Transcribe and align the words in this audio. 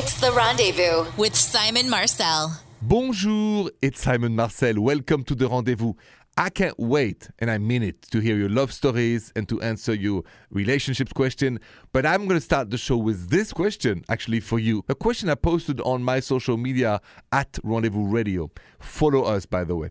It's 0.00 0.20
The 0.20 0.30
Rendezvous. 0.30 1.10
with 1.16 1.34
Simon 1.34 1.90
Marcel. 1.90 2.56
Bonjour, 2.80 3.68
it's 3.82 4.00
Simon 4.00 4.36
Marcel. 4.36 4.80
Welcome 4.80 5.24
to 5.24 5.34
the 5.34 5.48
rendezvous. 5.48 5.94
I 6.36 6.50
can't 6.50 6.78
wait, 6.78 7.28
and 7.40 7.50
I 7.50 7.58
mean 7.58 7.82
it, 7.82 8.02
to 8.12 8.20
hear 8.20 8.36
your 8.36 8.48
love 8.48 8.72
stories 8.72 9.32
and 9.34 9.48
to 9.48 9.60
answer 9.60 9.92
your 9.92 10.22
relationships 10.50 11.12
question. 11.12 11.58
But 11.92 12.06
I'm 12.06 12.28
going 12.28 12.38
to 12.38 12.44
start 12.44 12.70
the 12.70 12.78
show 12.78 12.96
with 12.96 13.30
this 13.30 13.52
question, 13.52 14.04
actually, 14.08 14.38
for 14.38 14.60
you. 14.60 14.84
A 14.88 14.94
question 14.94 15.28
I 15.30 15.34
posted 15.34 15.80
on 15.80 16.04
my 16.04 16.20
social 16.20 16.56
media 16.56 17.00
at 17.32 17.58
Rendezvous 17.64 18.06
Radio. 18.06 18.52
Follow 18.78 19.24
us, 19.24 19.46
by 19.46 19.64
the 19.64 19.74
way. 19.74 19.90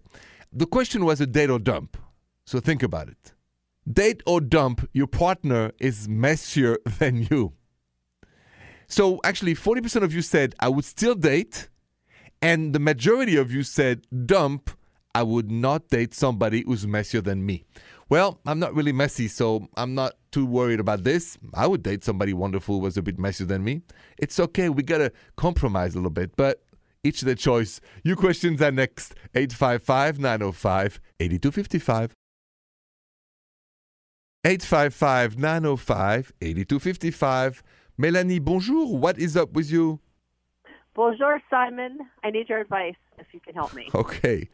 The 0.53 0.67
question 0.67 1.03
was 1.03 1.19
a 1.19 1.27
date 1.27 1.49
or 1.49 1.59
dump. 1.59 1.97
So 2.45 2.61
think 2.61 2.81
about 2.81 3.09
it. 3.09 3.33
Date 3.91 4.23
or 4.25 4.39
dump, 4.39 4.87
your 4.93 5.07
partner 5.07 5.73
is 5.79 6.07
messier 6.07 6.77
than 6.97 7.27
you. 7.29 7.51
So 8.88 9.19
actually, 9.23 9.55
40% 9.55 10.04
of 10.04 10.13
you 10.13 10.21
said, 10.21 10.55
I 10.59 10.69
would 10.69 10.85
still 10.85 11.15
date. 11.15 11.69
And 12.41 12.73
the 12.73 12.79
majority 12.79 13.36
of 13.36 13.51
you 13.51 13.63
said, 13.63 14.05
dump, 14.25 14.69
I 15.15 15.23
would 15.23 15.50
not 15.50 15.87
date 15.87 16.13
somebody 16.13 16.63
who's 16.65 16.86
messier 16.86 17.21
than 17.21 17.46
me. 17.46 17.63
Well, 18.10 18.39
I'm 18.46 18.60
not 18.60 18.73
really 18.73 18.93
messy, 18.93 19.27
so 19.27 19.68
I'm 19.75 19.93
not 19.96 20.13
too 20.32 20.46
worried 20.46 20.79
about 20.79 21.04
this. 21.04 21.37
I 21.54 21.68
would 21.68 21.83
date 21.83 22.04
somebody 22.04 22.33
wonderful 22.33 22.75
who 22.75 22.82
was 22.82 22.96
a 22.96 23.01
bit 23.01 23.19
messier 23.19 23.47
than 23.47 23.63
me. 23.63 23.82
It's 24.18 24.39
okay, 24.39 24.69
we 24.69 24.83
gotta 24.83 25.11
compromise 25.35 25.93
a 25.93 25.97
little 25.97 26.11
bit, 26.11 26.35
but 26.38 26.63
each 27.04 27.21
their 27.21 27.35
choice. 27.35 27.82
Your 28.04 28.15
questions 28.15 28.61
are 28.61 28.71
next 28.71 29.15
855 29.35 30.19
905 30.19 30.99
8255. 31.19 32.13
855 34.45 35.38
905 35.38 36.33
8255. 36.41 37.63
Melanie, 37.97 38.39
bonjour. 38.39 38.95
What 38.95 39.17
is 39.17 39.36
up 39.36 39.53
with 39.53 39.72
you? 39.72 40.00
Bonjour, 40.94 41.42
Simon. 41.50 41.97
I 42.23 42.30
need 42.30 42.47
your 42.47 42.59
advice 42.59 42.95
if 43.17 43.25
you 43.31 43.39
can 43.39 43.55
help 43.55 43.73
me. 43.73 43.89
Okay. 43.95 44.49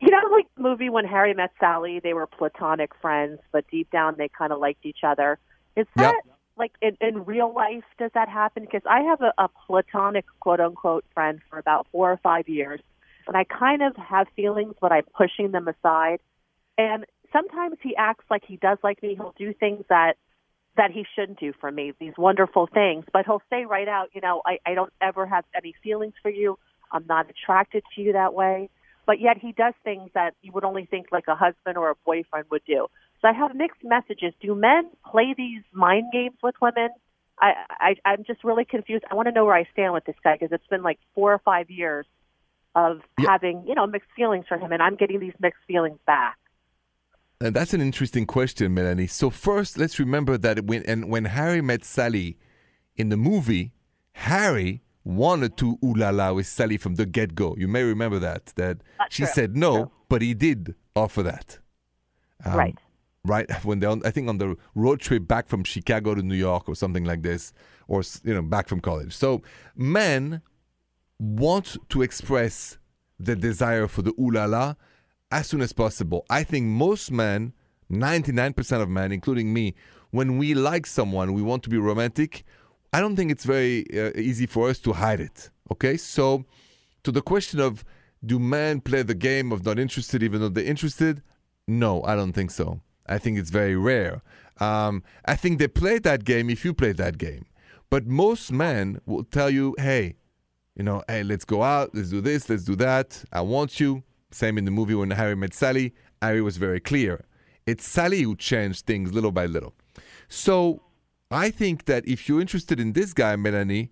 You 0.00 0.10
know, 0.10 0.18
like 0.32 0.48
the 0.56 0.62
movie 0.62 0.90
when 0.90 1.04
Harry 1.04 1.32
met 1.32 1.52
Sally, 1.60 2.00
they 2.02 2.12
were 2.12 2.26
platonic 2.26 2.90
friends, 3.00 3.38
but 3.52 3.64
deep 3.70 3.88
down 3.92 4.16
they 4.18 4.28
kind 4.36 4.52
of 4.52 4.58
liked 4.58 4.84
each 4.84 5.04
other. 5.04 5.38
Is 5.76 5.86
that 5.94 6.20
like 6.58 6.72
in, 6.82 6.96
in 7.00 7.24
real 7.24 7.54
life? 7.54 7.84
Does 8.00 8.10
that 8.14 8.28
happen? 8.28 8.64
Because 8.64 8.82
I 8.84 9.02
have 9.02 9.20
a, 9.20 9.32
a 9.38 9.48
platonic 9.48 10.24
quote 10.40 10.58
unquote 10.58 11.04
friend 11.14 11.38
for 11.48 11.56
about 11.60 11.86
four 11.92 12.10
or 12.10 12.16
five 12.16 12.48
years, 12.48 12.80
and 13.28 13.36
I 13.36 13.44
kind 13.44 13.80
of 13.80 13.94
have 13.94 14.26
feelings, 14.34 14.74
but 14.80 14.90
I'm 14.90 15.04
pushing 15.16 15.52
them 15.52 15.68
aside. 15.68 16.18
And 16.76 17.04
sometimes 17.32 17.76
he 17.80 17.94
acts 17.94 18.24
like 18.28 18.42
he 18.44 18.56
does 18.56 18.78
like 18.82 19.00
me. 19.04 19.14
He'll 19.14 19.34
do 19.38 19.54
things 19.54 19.84
that 19.88 20.14
that 20.76 20.90
he 20.90 21.04
shouldn't 21.14 21.38
do 21.38 21.52
for 21.60 21.70
me, 21.70 21.92
these 22.00 22.14
wonderful 22.16 22.66
things. 22.72 23.04
But 23.12 23.26
he'll 23.26 23.42
say 23.50 23.64
right 23.64 23.88
out, 23.88 24.08
you 24.14 24.20
know, 24.20 24.42
I, 24.46 24.58
I 24.66 24.74
don't 24.74 24.92
ever 25.00 25.26
have 25.26 25.44
any 25.54 25.74
feelings 25.82 26.14
for 26.22 26.30
you. 26.30 26.58
I'm 26.90 27.04
not 27.06 27.26
attracted 27.30 27.82
to 27.94 28.02
you 28.02 28.12
that 28.14 28.34
way. 28.34 28.70
But 29.04 29.20
yet 29.20 29.36
he 29.38 29.52
does 29.52 29.74
things 29.84 30.10
that 30.14 30.34
you 30.42 30.52
would 30.52 30.64
only 30.64 30.86
think 30.86 31.06
like 31.10 31.24
a 31.28 31.34
husband 31.34 31.76
or 31.76 31.90
a 31.90 31.94
boyfriend 32.06 32.46
would 32.50 32.62
do. 32.66 32.86
So 33.20 33.28
I 33.28 33.32
have 33.32 33.54
mixed 33.54 33.82
messages. 33.84 34.32
Do 34.40 34.54
men 34.54 34.90
play 35.10 35.34
these 35.36 35.62
mind 35.72 36.06
games 36.12 36.36
with 36.42 36.54
women? 36.62 36.88
I, 37.40 37.52
I 37.80 37.94
I'm 38.04 38.24
just 38.24 38.44
really 38.44 38.64
confused. 38.64 39.04
I 39.10 39.14
want 39.14 39.26
to 39.26 39.32
know 39.32 39.44
where 39.44 39.56
I 39.56 39.64
stand 39.72 39.92
with 39.92 40.04
this 40.04 40.16
guy 40.22 40.34
because 40.38 40.52
it's 40.52 40.66
been 40.68 40.82
like 40.82 40.98
four 41.14 41.32
or 41.32 41.40
five 41.44 41.70
years 41.70 42.06
of 42.74 43.00
Yeah. 43.18 43.30
having 43.30 43.64
you 43.66 43.74
know 43.74 43.86
mixed 43.86 44.10
feelings 44.14 44.46
for 44.48 44.56
him, 44.58 44.70
and 44.72 44.82
I'm 44.82 44.96
getting 44.96 45.18
these 45.18 45.34
mixed 45.40 45.62
feelings 45.66 45.98
back. 46.06 46.38
And 47.42 47.56
that's 47.56 47.74
an 47.74 47.80
interesting 47.80 48.24
question, 48.24 48.72
Melanie. 48.72 49.08
So 49.08 49.28
first, 49.28 49.76
let's 49.76 49.98
remember 49.98 50.38
that 50.38 50.64
when 50.64 50.84
and 50.84 51.10
when 51.10 51.24
Harry 51.24 51.60
met 51.60 51.84
Sally 51.84 52.38
in 52.94 53.08
the 53.08 53.16
movie, 53.16 53.72
Harry 54.12 54.82
wanted 55.02 55.56
to 55.56 55.76
ooh 55.84 55.94
la 55.94 56.10
la 56.10 56.32
with 56.32 56.46
Sally 56.46 56.76
from 56.76 56.94
the 56.94 57.04
get 57.04 57.34
go. 57.34 57.56
You 57.58 57.66
may 57.66 57.82
remember 57.82 58.20
that. 58.20 58.46
That 58.54 58.78
she 59.10 59.24
true. 59.24 59.32
said 59.32 59.56
no, 59.56 59.90
but 60.08 60.22
he 60.22 60.34
did 60.34 60.76
offer 60.94 61.24
that. 61.24 61.58
Um, 62.44 62.54
right. 62.54 62.78
Right 63.24 63.50
when 63.64 63.80
they're 63.80 63.90
on, 63.90 64.02
I 64.04 64.12
think 64.12 64.28
on 64.28 64.38
the 64.38 64.56
road 64.76 65.00
trip 65.00 65.26
back 65.26 65.48
from 65.48 65.64
Chicago 65.64 66.14
to 66.14 66.22
New 66.22 66.36
York 66.36 66.68
or 66.68 66.76
something 66.76 67.04
like 67.04 67.22
this, 67.22 67.52
or 67.88 68.02
you 68.22 68.34
know 68.34 68.42
back 68.42 68.68
from 68.68 68.78
college. 68.78 69.16
So 69.16 69.42
men 69.74 70.42
want 71.18 71.76
to 71.88 72.02
express 72.02 72.78
the 73.18 73.34
desire 73.34 73.88
for 73.88 74.02
the 74.02 74.12
ooh 74.20 74.30
la 74.30 74.44
la 74.44 74.74
as 75.32 75.48
soon 75.48 75.62
as 75.62 75.72
possible. 75.72 76.24
I 76.30 76.44
think 76.44 76.66
most 76.66 77.10
men, 77.10 77.54
99% 77.90 78.80
of 78.80 78.88
men, 78.88 79.10
including 79.10 79.52
me, 79.52 79.74
when 80.10 80.38
we 80.38 80.54
like 80.54 80.86
someone, 80.86 81.32
we 81.32 81.42
want 81.42 81.62
to 81.64 81.70
be 81.70 81.78
romantic. 81.78 82.44
I 82.92 83.00
don't 83.00 83.16
think 83.16 83.32
it's 83.32 83.44
very 83.44 83.86
uh, 83.98 84.12
easy 84.14 84.46
for 84.46 84.68
us 84.68 84.78
to 84.80 84.92
hide 84.92 85.20
it. 85.20 85.50
Okay? 85.72 85.96
So, 85.96 86.44
to 87.02 87.10
the 87.10 87.22
question 87.22 87.58
of 87.58 87.84
do 88.24 88.38
men 88.38 88.80
play 88.80 89.02
the 89.02 89.14
game 89.14 89.50
of 89.50 89.64
not 89.64 89.78
interested 89.78 90.22
even 90.22 90.40
though 90.40 90.50
they're 90.50 90.64
interested? 90.64 91.22
No, 91.66 92.02
I 92.04 92.14
don't 92.14 92.32
think 92.32 92.50
so. 92.50 92.80
I 93.06 93.18
think 93.18 93.38
it's 93.38 93.50
very 93.50 93.74
rare. 93.74 94.22
Um, 94.60 95.02
I 95.24 95.34
think 95.34 95.58
they 95.58 95.66
play 95.66 95.98
that 96.00 96.24
game 96.24 96.50
if 96.50 96.64
you 96.64 96.74
play 96.74 96.92
that 96.92 97.18
game. 97.18 97.46
But 97.90 98.06
most 98.06 98.52
men 98.52 99.00
will 99.06 99.24
tell 99.24 99.50
you, 99.50 99.74
hey, 99.78 100.14
you 100.76 100.84
know, 100.84 101.02
hey, 101.08 101.22
let's 101.22 101.44
go 101.44 101.62
out, 101.62 101.94
let's 101.94 102.10
do 102.10 102.20
this, 102.20 102.48
let's 102.48 102.64
do 102.64 102.76
that. 102.76 103.24
I 103.32 103.40
want 103.40 103.80
you. 103.80 104.02
Same 104.34 104.58
in 104.58 104.64
the 104.64 104.70
movie 104.70 104.94
when 104.94 105.10
Harry 105.10 105.36
met 105.36 105.54
Sally. 105.54 105.94
Harry 106.20 106.40
was 106.42 106.56
very 106.56 106.80
clear. 106.80 107.24
It's 107.66 107.86
Sally 107.86 108.22
who 108.22 108.36
changed 108.36 108.86
things 108.86 109.12
little 109.12 109.32
by 109.32 109.46
little. 109.46 109.74
So 110.28 110.82
I 111.30 111.50
think 111.50 111.84
that 111.86 112.06
if 112.06 112.28
you're 112.28 112.40
interested 112.40 112.80
in 112.80 112.92
this 112.92 113.12
guy, 113.12 113.36
Melanie, 113.36 113.90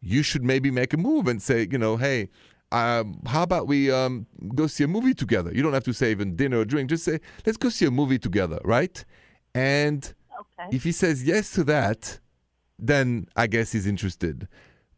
you 0.00 0.22
should 0.22 0.44
maybe 0.44 0.70
make 0.70 0.92
a 0.92 0.96
move 0.96 1.28
and 1.28 1.40
say, 1.40 1.66
you 1.70 1.78
know, 1.78 1.96
hey, 1.96 2.28
um, 2.72 3.20
how 3.26 3.42
about 3.42 3.66
we 3.68 3.90
um, 3.90 4.26
go 4.54 4.66
see 4.66 4.84
a 4.84 4.88
movie 4.88 5.14
together? 5.14 5.52
You 5.54 5.62
don't 5.62 5.74
have 5.74 5.84
to 5.84 5.94
say 5.94 6.10
even 6.10 6.34
dinner 6.36 6.58
or 6.60 6.64
drink. 6.64 6.90
Just 6.90 7.04
say, 7.04 7.20
let's 7.46 7.56
go 7.56 7.68
see 7.68 7.86
a 7.86 7.90
movie 7.90 8.18
together, 8.18 8.58
right? 8.64 9.04
And 9.54 10.12
Okay. 10.40 10.76
if 10.76 10.82
he 10.82 10.90
says 10.90 11.22
yes 11.24 11.52
to 11.52 11.64
that, 11.64 12.18
then 12.78 13.28
I 13.36 13.46
guess 13.46 13.70
he's 13.72 13.86
interested. 13.86 14.48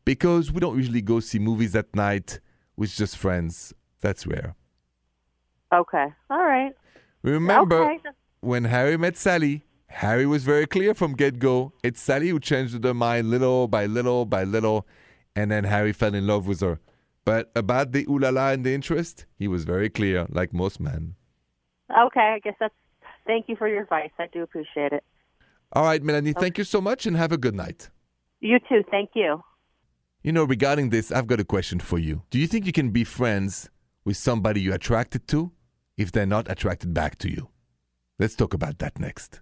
Because 0.07 0.51
we 0.51 0.61
don't 0.61 0.77
usually 0.77 1.03
go 1.03 1.21
see 1.21 1.39
movies 1.39 1.77
at 1.77 1.95
night 1.95 2.41
with 2.77 2.91
just 2.95 3.17
friends. 3.19 3.75
That's 4.01 4.27
rare. 4.27 4.55
Okay. 5.73 6.07
All 6.31 6.45
right. 6.45 6.73
Remember 7.23 7.85
Okay. 7.85 7.99
when 8.41 8.65
Harry 8.65 8.97
met 8.97 9.17
Sally, 9.17 9.65
Harry 9.89 10.27
was 10.27 10.45
very 10.45 10.67
clear 10.67 10.95
from 10.95 11.15
get 11.15 11.39
go. 11.39 11.73
It's 11.83 12.01
Sally 12.01 12.29
who 12.29 12.39
changed 12.41 12.83
her 12.85 12.95
mind 12.95 13.31
little 13.31 13.67
by 13.69 13.87
little 13.87 14.25
by 14.27 14.45
little, 14.45 14.87
and 15.35 15.51
then 15.51 15.65
Harry 15.65 15.93
fell 15.93 16.15
in 16.15 16.27
love 16.27 16.47
with 16.47 16.61
her. 16.61 16.79
But 17.25 17.51
about 17.57 17.93
the 17.93 18.07
ooh 18.09 18.19
la 18.19 18.31
la 18.31 18.51
and 18.51 18.65
the 18.65 18.73
interest, 18.75 19.27
he 19.37 19.49
was 19.49 19.65
very 19.65 19.89
clear, 19.91 20.27
like 20.29 20.53
most 20.53 20.79
men. 20.79 21.15
Okay. 21.91 22.21
I 22.21 22.39
guess 22.39 22.55
that's. 22.61 22.75
Thank 23.27 23.49
you 23.49 23.57
for 23.57 23.67
your 23.67 23.83
advice. 23.83 24.11
I 24.21 24.29
do 24.33 24.43
appreciate 24.43 24.93
it. 24.93 25.03
All 25.73 25.83
right, 25.85 26.01
Melanie, 26.01 26.33
thank 26.33 26.59
you 26.59 26.65
so 26.65 26.81
much 26.81 27.07
and 27.07 27.17
have 27.17 27.33
a 27.33 27.37
good 27.37 27.57
night. 27.57 27.91
You 28.39 28.61
too. 28.69 28.85
Thank 28.89 29.11
you. 29.15 29.43
You 30.23 30.31
know, 30.31 30.45
regarding 30.45 30.91
this, 30.91 31.11
I've 31.11 31.27
got 31.27 31.41
a 31.41 31.45
question 31.45 31.81
for 31.81 31.99
you. 31.99 32.23
Do 32.31 32.39
you 32.39 32.47
think 32.47 32.67
you 32.67 32.73
can 32.73 32.91
be 32.91 33.03
friends 33.03 33.69
with 34.05 34.17
somebody 34.17 34.61
you're 34.61 34.77
attracted 34.77 35.27
to 35.29 35.51
if 35.97 36.13
they're 36.13 36.27
not 36.27 36.51
attracted 36.51 36.93
back 36.93 37.19
to 37.19 37.31
you? 37.31 37.49
Let's 38.19 38.35
talk 38.35 38.55
about 38.55 38.79
that 38.79 38.99
next. 38.99 39.41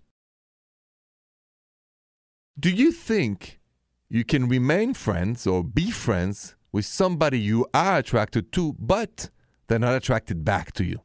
Do 2.59 2.71
you 2.71 2.93
think 2.93 3.61
you 4.09 4.25
can 4.25 4.49
remain 4.49 4.95
friends 4.95 5.47
or 5.47 5.65
be 5.65 5.91
friends 5.91 6.57
with 6.73 6.85
somebody 6.85 7.39
you 7.39 7.67
are 7.75 7.99
attracted 7.99 8.53
to, 8.53 8.75
but 8.79 9.31
they're 9.67 9.79
not 9.79 9.97
attracted 9.97 10.45
back 10.45 10.73
to 10.73 10.85
you? 10.85 11.01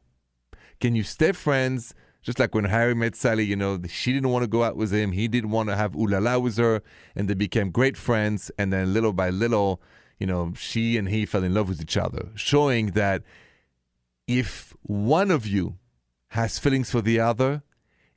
Can 0.80 0.94
you 0.94 1.02
stay 1.02 1.32
friends? 1.32 1.94
Just 2.22 2.38
like 2.38 2.54
when 2.54 2.64
Harry 2.64 2.94
met 2.94 3.16
Sally, 3.16 3.44
you 3.44 3.56
know, 3.56 3.80
she 3.88 4.12
didn't 4.12 4.30
want 4.30 4.42
to 4.42 4.48
go 4.48 4.62
out 4.62 4.76
with 4.76 4.92
him. 4.92 5.12
He 5.12 5.26
didn't 5.26 5.50
want 5.50 5.68
to 5.70 5.76
have 5.76 5.96
ooh 5.96 6.06
la 6.06 6.18
la 6.18 6.38
with 6.38 6.56
her. 6.58 6.82
And 7.16 7.28
they 7.28 7.34
became 7.34 7.70
great 7.70 7.96
friends. 7.96 8.50
And 8.58 8.72
then 8.72 8.92
little 8.92 9.12
by 9.12 9.30
little, 9.30 9.80
you 10.18 10.26
know, 10.26 10.52
she 10.56 10.98
and 10.98 11.08
he 11.08 11.24
fell 11.24 11.44
in 11.44 11.54
love 11.54 11.68
with 11.68 11.80
each 11.80 11.96
other, 11.96 12.28
showing 12.34 12.88
that 12.92 13.22
if 14.30 14.76
one 14.82 15.32
of 15.32 15.44
you 15.44 15.76
has 16.28 16.56
feelings 16.60 16.88
for 16.88 17.00
the 17.02 17.18
other, 17.18 17.64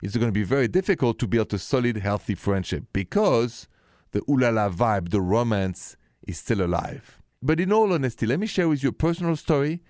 it's 0.00 0.16
going 0.16 0.28
to 0.28 0.32
be 0.32 0.44
very 0.44 0.68
difficult 0.68 1.18
to 1.18 1.26
build 1.26 1.52
a 1.52 1.58
solid, 1.58 1.96
healthy 1.96 2.36
friendship 2.36 2.84
because 2.92 3.66
the 4.12 4.20
ooh 4.28 4.38
la 4.38 4.50
la 4.50 4.70
vibe, 4.70 5.10
the 5.10 5.20
romance 5.20 5.96
is 6.22 6.38
still 6.38 6.62
alive. 6.62 7.20
But 7.42 7.58
in 7.58 7.72
all 7.72 7.92
honesty, 7.92 8.26
let 8.26 8.38
me 8.38 8.46
share 8.46 8.68
with 8.68 8.84
you 8.84 8.90
a 8.90 8.92
personal 8.92 9.34
story 9.34 9.82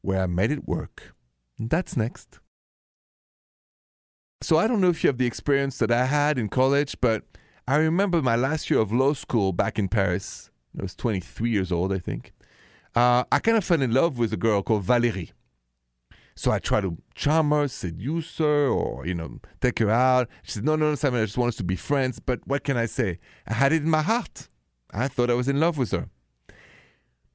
where 0.00 0.22
I 0.22 0.26
made 0.26 0.50
it 0.50 0.66
work. 0.66 1.14
That's 1.58 1.94
next. 1.94 2.38
So 4.40 4.56
I 4.56 4.66
don't 4.66 4.80
know 4.80 4.88
if 4.88 5.04
you 5.04 5.08
have 5.08 5.18
the 5.18 5.26
experience 5.26 5.76
that 5.78 5.90
I 5.90 6.06
had 6.06 6.38
in 6.38 6.48
college, 6.48 6.96
but 7.02 7.24
I 7.68 7.76
remember 7.76 8.22
my 8.22 8.36
last 8.36 8.70
year 8.70 8.80
of 8.80 8.92
law 8.92 9.12
school 9.12 9.52
back 9.52 9.78
in 9.78 9.88
Paris. 9.88 10.50
I 10.78 10.82
was 10.82 10.94
23 10.94 11.50
years 11.50 11.70
old, 11.70 11.92
I 11.92 11.98
think. 11.98 12.32
Uh, 12.94 13.24
I 13.30 13.40
kind 13.40 13.58
of 13.58 13.64
fell 13.64 13.82
in 13.82 13.92
love 13.92 14.16
with 14.16 14.32
a 14.32 14.38
girl 14.38 14.62
called 14.62 14.86
Valérie. 14.86 15.32
So 16.38 16.52
I 16.52 16.58
tried 16.58 16.82
to 16.82 16.98
charm 17.14 17.50
her, 17.50 17.66
seduce 17.66 18.36
her, 18.38 18.68
or, 18.68 19.06
you 19.06 19.14
know, 19.14 19.40
take 19.62 19.78
her 19.78 19.90
out. 19.90 20.28
She 20.42 20.52
said, 20.52 20.64
no, 20.64 20.76
no, 20.76 20.90
no, 20.90 20.94
Simon, 20.94 21.22
I 21.22 21.24
just 21.24 21.38
want 21.38 21.48
us 21.48 21.56
to 21.56 21.64
be 21.64 21.76
friends. 21.76 22.20
But 22.20 22.46
what 22.46 22.62
can 22.62 22.76
I 22.76 22.84
say? 22.84 23.18
I 23.48 23.54
had 23.54 23.72
it 23.72 23.82
in 23.82 23.88
my 23.88 24.02
heart. 24.02 24.48
I 24.90 25.08
thought 25.08 25.30
I 25.30 25.34
was 25.34 25.48
in 25.48 25.58
love 25.58 25.78
with 25.78 25.92
her. 25.92 26.10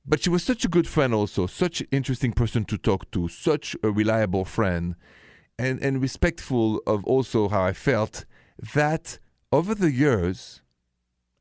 But 0.06 0.21
she 0.24 0.30
was 0.30 0.44
such 0.44 0.65
a 0.65 0.68
good 0.68 0.88
friend, 0.88 1.15
also, 1.15 1.48
such 1.48 1.81
an 1.81 1.88
interesting 1.92 2.31
person 2.31 2.63
to 2.65 2.77
talk 2.77 3.09
to, 3.12 3.27
such 3.27 3.75
a 3.83 3.92
reliable 3.92 4.45
friend, 4.45 4.95
and, 5.57 5.81
and 5.81 6.01
respectful 6.01 6.81
of 6.86 7.03
also 7.06 7.50
how 7.50 7.63
I 7.63 7.74
felt 7.74 8.25
that 8.74 9.18
over 9.51 9.74
the 9.74 9.92
years, 9.92 10.62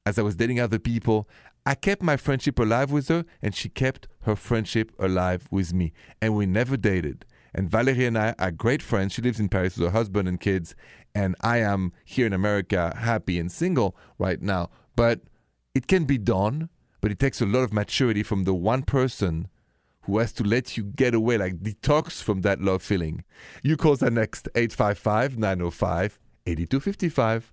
as 0.07 0.19
I 0.19 0.23
was 0.23 0.37
dating 0.37 0.61
other 0.61 0.79
people, 0.79 1.29
I 1.67 1.75
kept 1.75 2.03
my 2.03 2.17
friendship 2.17 2.59
alive 2.59 2.91
with 2.91 3.09
her, 3.09 3.25
and 3.43 3.55
she 3.55 3.69
kept 3.69 4.09
her 4.23 4.35
friendship 4.35 4.93
alive 4.99 5.47
with 5.51 5.75
me. 5.75 5.93
And 6.21 6.35
we 6.35 6.47
never 6.47 6.79
dated. 6.79 7.27
And 7.55 7.71
Valerie 7.71 8.07
and 8.07 8.17
I 8.17 8.35
are 8.39 8.51
great 8.51 8.83
friends. 8.83 9.13
She 9.13 9.23
lives 9.23 9.41
in 9.41 9.49
Paris 9.49 9.77
with 9.77 9.87
her 9.87 9.99
husband 9.99 10.29
and 10.29 10.41
kids, 10.41 10.75
and 11.15 11.35
I 11.41 11.59
am 11.59 11.93
here 12.05 12.27
in 12.27 12.33
America, 12.33 12.95
happy 12.97 13.39
and 13.39 13.51
single 13.51 13.97
right 14.19 14.41
now. 14.41 14.71
But 14.97 15.21
it 15.75 15.87
can 15.87 16.05
be 16.05 16.19
done, 16.19 16.69
but 17.01 17.11
it 17.11 17.19
takes 17.19 17.41
a 17.41 17.47
lot 17.47 17.61
of 17.61 17.73
maturity 17.73 18.23
from 18.23 18.45
the 18.45 18.55
one 18.55 18.83
person 18.83 19.49
who 20.03 20.19
has 20.19 20.33
to 20.35 20.45
let 20.45 20.77
you 20.77 20.85
get 20.85 21.15
away, 21.15 21.39
like 21.39 21.59
detox 21.61 22.23
from 22.23 22.41
that 22.43 22.61
love 22.61 22.83
feeling. 22.83 23.25
You 23.63 23.77
call 23.77 23.97
the 23.97 24.11
next 24.11 24.49
855 24.55 25.39
905 25.39 26.19
8255. 26.47 27.53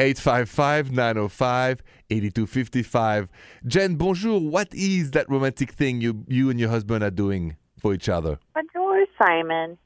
855 0.00 0.92
905 0.92 1.82
8255. 2.10 3.28
Jen, 3.66 3.96
bonjour. 3.96 4.40
What 4.40 4.72
is 4.74 5.10
that 5.10 5.28
romantic 5.28 5.70
thing 5.72 6.00
you, 6.00 6.24
you 6.26 6.48
and 6.48 6.58
your 6.58 6.70
husband 6.70 7.04
are 7.04 7.10
doing 7.10 7.56
for 7.78 7.92
each 7.92 8.08
other? 8.08 8.38
Bonjour, 8.54 9.04
Simon. 9.22 9.76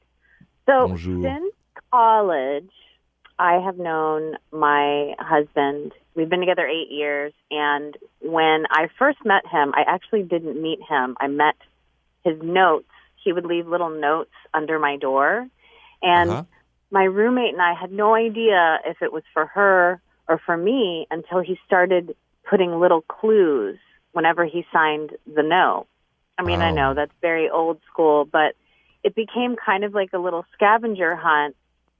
So, 0.65 0.87
Bonjour. 0.87 1.21
since 1.21 1.53
college, 1.91 2.71
I 3.37 3.59
have 3.59 3.77
known 3.77 4.37
my 4.53 5.13
husband. 5.19 5.91
We've 6.15 6.29
been 6.29 6.39
together 6.39 6.65
eight 6.65 6.89
years. 6.91 7.33
And 7.51 7.97
when 8.21 8.63
I 8.71 8.87
first 8.97 9.19
met 9.25 9.45
him, 9.45 9.73
I 9.75 9.83
actually 9.85 10.23
didn't 10.23 10.61
meet 10.61 10.79
him. 10.87 11.17
I 11.19 11.27
met 11.27 11.55
his 12.23 12.37
notes. 12.41 12.87
He 13.21 13.33
would 13.33 13.45
leave 13.45 13.67
little 13.67 13.89
notes 13.89 14.31
under 14.53 14.79
my 14.79 14.95
door. 14.95 15.45
And 16.01 16.29
Uh-huh. 16.31 16.43
my 16.89 17.03
roommate 17.03 17.51
and 17.53 17.61
I 17.61 17.73
had 17.73 17.91
no 17.91 18.15
idea 18.15 18.79
if 18.85 19.01
it 19.01 19.11
was 19.11 19.23
for 19.33 19.45
her 19.47 19.99
or 20.27 20.39
for 20.45 20.57
me 20.57 21.07
until 21.11 21.39
he 21.39 21.57
started 21.65 22.15
putting 22.49 22.79
little 22.79 23.01
clues 23.01 23.77
whenever 24.11 24.45
he 24.45 24.65
signed 24.71 25.11
the 25.25 25.43
note. 25.43 25.87
I 26.37 26.43
mean, 26.43 26.61
I 26.61 26.71
Oh. 26.71 26.75
know 26.75 26.93
that's 26.93 27.11
very 27.21 27.49
old 27.49 27.79
school, 27.91 28.25
but 28.25 28.55
it 29.03 29.15
became 29.15 29.55
kind 29.55 29.83
of 29.83 29.93
like 29.93 30.13
a 30.13 30.17
little 30.19 30.45
scavenger 30.53 31.15
hunt. 31.15 31.55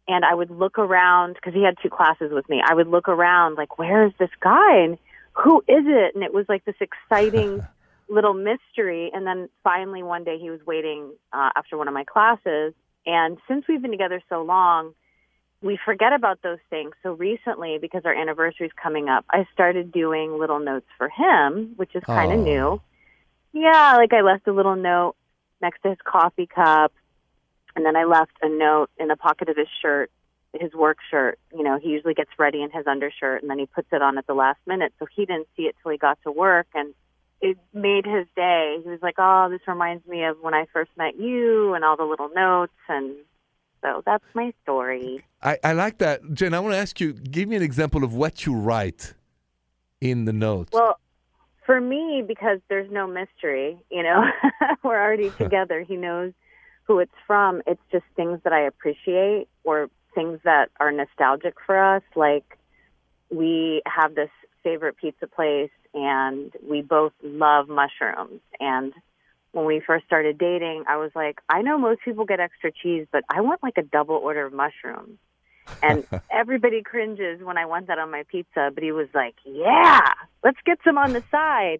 And 0.07 0.23
I 0.23 0.33
would 0.35 0.51
look 0.51 0.77
around 0.77 1.33
because 1.33 1.53
he 1.53 1.63
had 1.63 1.75
two 1.81 1.89
classes 1.89 2.31
with 2.31 2.47
me. 2.47 2.61
I 2.63 2.75
would 2.75 2.87
look 2.87 3.07
around 3.09 3.55
like, 3.55 3.79
where 3.79 4.05
is 4.05 4.13
this 4.19 4.29
guy? 4.39 4.77
And 4.77 4.97
who 5.33 5.59
is 5.61 5.85
it? 5.87 6.15
And 6.15 6.23
it 6.23 6.33
was 6.33 6.45
like 6.47 6.63
this 6.65 6.75
exciting 6.79 7.63
little 8.09 8.33
mystery. 8.33 9.09
And 9.13 9.25
then 9.25 9.49
finally 9.63 10.03
one 10.03 10.23
day 10.23 10.37
he 10.39 10.49
was 10.51 10.59
waiting 10.65 11.11
uh, 11.33 11.49
after 11.55 11.77
one 11.77 11.87
of 11.87 11.93
my 11.93 12.03
classes. 12.03 12.73
And 13.05 13.37
since 13.47 13.65
we've 13.67 13.81
been 13.81 13.91
together 13.91 14.21
so 14.29 14.43
long, 14.43 14.93
we 15.65 15.79
forget 15.83 16.13
about 16.13 16.43
those 16.43 16.59
things. 16.69 16.93
So 17.01 17.13
recently, 17.13 17.79
because 17.81 18.05
our 18.05 18.13
anniversary 18.13 18.67
is 18.67 18.73
coming 18.81 19.09
up, 19.09 19.25
I 19.31 19.47
started 19.51 19.91
doing 19.91 20.37
little 20.37 20.59
notes 20.59 20.85
for 20.95 21.09
him, 21.09 21.73
which 21.75 21.95
is 21.95 22.03
kind 22.03 22.31
of 22.31 22.37
Oh. 22.39 22.43
new. 22.43 22.81
Yeah, 23.51 23.95
like 23.95 24.13
I 24.13 24.21
left 24.21 24.47
a 24.47 24.51
little 24.51 24.75
note 24.75 25.15
next 25.61 25.81
to 25.81 25.89
his 25.89 25.97
coffee 26.03 26.45
cup, 26.45 26.93
and 27.75 27.83
then 27.83 27.95
I 27.95 28.03
left 28.03 28.33
a 28.43 28.47
note 28.47 28.91
in 28.97 29.07
the 29.07 29.15
pocket 29.15 29.49
of 29.49 29.57
his 29.57 29.67
shirt, 29.81 30.11
his 30.53 30.71
work 30.75 30.99
shirt. 31.09 31.39
You 31.51 31.63
know, 31.63 31.79
he 31.79 31.89
usually 31.89 32.13
gets 32.13 32.29
ready 32.37 32.61
in 32.61 32.69
his 32.69 32.85
undershirt, 32.85 33.41
and 33.41 33.49
then 33.49 33.57
he 33.57 33.65
puts 33.65 33.87
it 33.91 34.03
on 34.03 34.19
at 34.19 34.27
the 34.27 34.35
last 34.35 34.59
minute, 34.67 34.93
so 34.99 35.07
he 35.07 35.25
didn't 35.25 35.47
see 35.57 35.63
it 35.63 35.75
till 35.81 35.91
he 35.91 35.97
got 35.97 36.21
to 36.23 36.31
work, 36.31 36.67
and 36.75 36.93
it 37.41 37.57
made 37.73 38.05
his 38.05 38.27
day. 38.35 38.81
He 38.83 38.89
was 38.89 39.01
like, 39.01 39.15
"Oh, 39.17 39.49
this 39.49 39.67
reminds 39.67 40.05
me 40.05 40.25
of 40.25 40.41
when 40.41 40.53
I 40.53 40.65
first 40.65 40.91
met 40.95 41.15
you, 41.15 41.73
and 41.73 41.83
all 41.83 41.97
the 41.97 42.05
little 42.05 42.29
notes." 42.29 42.77
And 42.87 43.15
so 43.85 44.01
that's 44.05 44.23
my 44.33 44.51
story. 44.63 45.23
I, 45.43 45.59
I 45.63 45.73
like 45.73 45.99
that. 45.99 46.33
Jen, 46.33 46.53
I 46.53 46.59
want 46.59 46.73
to 46.73 46.77
ask 46.77 46.99
you 46.99 47.13
give 47.13 47.47
me 47.47 47.55
an 47.55 47.61
example 47.61 48.03
of 48.03 48.13
what 48.13 48.45
you 48.45 48.55
write 48.55 49.13
in 50.01 50.25
the 50.25 50.33
notes. 50.33 50.71
Well, 50.73 50.99
for 51.65 51.79
me, 51.79 52.23
because 52.27 52.59
there's 52.67 52.89
no 52.91 53.07
mystery, 53.07 53.77
you 53.91 54.03
know, 54.03 54.23
we're 54.83 55.01
already 55.01 55.29
together. 55.37 55.81
He 55.81 55.97
knows 55.97 56.33
who 56.83 56.99
it's 56.99 57.11
from. 57.27 57.61
It's 57.67 57.81
just 57.91 58.05
things 58.15 58.39
that 58.43 58.53
I 58.53 58.61
appreciate 58.61 59.47
or 59.63 59.89
things 60.15 60.39
that 60.43 60.69
are 60.79 60.91
nostalgic 60.91 61.55
for 61.65 61.77
us. 61.77 62.03
Like 62.15 62.57
we 63.29 63.81
have 63.85 64.15
this 64.15 64.29
favorite 64.63 64.97
pizza 64.97 65.27
place 65.27 65.71
and 65.93 66.51
we 66.67 66.81
both 66.81 67.13
love 67.23 67.67
mushrooms. 67.69 68.41
And 68.59 68.93
when 69.55 69.65
we 69.65 69.79
first 69.79 70.05
started 70.05 70.37
dating, 70.37 70.83
I 70.87 70.97
was 70.97 71.11
like, 71.15 71.39
I 71.47 71.61
know 71.61 71.77
most 71.77 72.01
people 72.03 72.25
get 72.25 72.41
extra 72.41 72.71
cheese, 72.73 73.07
but 73.09 73.23
I 73.29 73.39
want 73.39 73.63
like 73.63 73.77
a 73.77 73.83
double 73.83 74.15
order 74.15 74.45
of 74.45 74.51
mushrooms. 74.51 75.17
And 75.81 76.05
everybody 76.29 76.83
cringes 76.83 77.41
when 77.41 77.57
I 77.57 77.65
want 77.65 77.87
that 77.87 77.97
on 77.97 78.11
my 78.11 78.23
pizza, 78.29 78.69
but 78.73 78.83
he 78.83 78.91
was 78.91 79.07
like, 79.15 79.35
"Yeah, 79.45 80.01
let's 80.43 80.59
get 80.65 80.77
some 80.83 80.97
on 80.97 81.13
the 81.13 81.23
side." 81.31 81.79